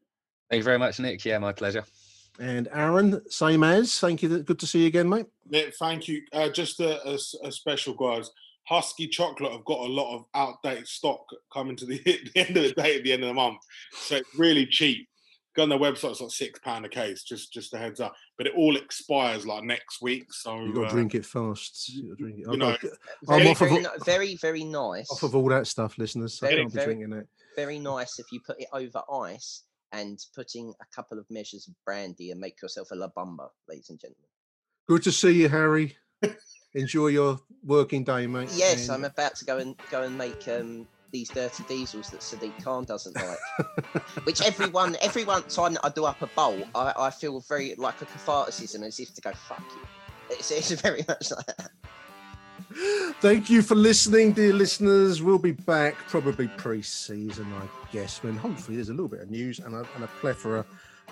[0.49, 1.23] Thank you very much, Nick.
[1.25, 1.83] Yeah, my pleasure.
[2.39, 3.97] And Aaron, same as.
[3.99, 4.39] Thank you.
[4.43, 5.25] Good to see you again, mate.
[5.49, 6.21] Yeah, thank you.
[6.33, 7.17] Uh, just a
[7.49, 8.29] special, guys.
[8.67, 11.23] Husky chocolate have got a lot of outdated stock
[11.53, 13.59] coming to the, the end of the day at the end of the month,
[13.93, 15.07] so it's really cheap.
[15.55, 17.23] Go on their website; it's like six pound a case.
[17.23, 18.13] Just just a heads up.
[18.37, 21.89] But it all expires like next week, so You've got to uh, drink it fast.
[21.89, 22.47] You've drink it.
[22.47, 22.91] you I've know, got-
[23.29, 25.09] I'm Very, off very, all- ni- very, very nice.
[25.11, 26.33] off of all that stuff, listeners.
[26.39, 27.27] So I can't be very- drinking that.
[27.55, 29.61] very nice if you put it over ice
[29.95, 33.89] and putting a couple of measures of brandy and make yourself a La Bamba, ladies
[33.89, 34.27] and gentlemen.
[34.87, 35.97] Good to see you, Harry.
[36.73, 38.49] Enjoy your working day, mate.
[38.53, 42.19] Yes, and I'm about to go and go and make um, these dirty diesels that
[42.19, 44.03] Sadiq Khan doesn't like.
[44.25, 48.01] Which everyone, every one time I do up a bowl, I, I feel very like
[48.01, 49.81] a catharticism as if to go fuck you.
[50.31, 51.71] It's, it's very much like that.
[53.21, 55.21] Thank you for listening, dear listeners.
[55.21, 59.59] We'll be back probably pre-season, I guess, when hopefully there's a little bit of news
[59.59, 60.65] and a, and a plethora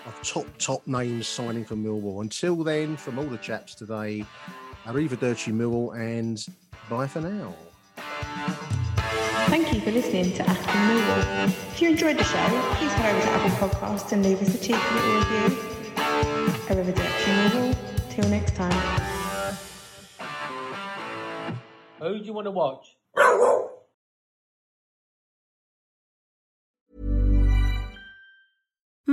[0.06, 2.20] of top top names signing for Millwall.
[2.20, 4.24] Until then, from all the chaps today,
[4.84, 6.44] Arrivederci Millwall, and
[6.90, 7.54] bye for now.
[9.46, 11.48] Thank you for listening to Achtung Millwall.
[11.48, 14.58] If you enjoyed the show, please head over to Apple Podcasts and leave us a
[14.58, 15.58] cheeky little review.
[16.68, 17.76] Arrivederci Millwall.
[18.10, 19.23] Till next time.
[22.00, 22.96] Who do you want to watch?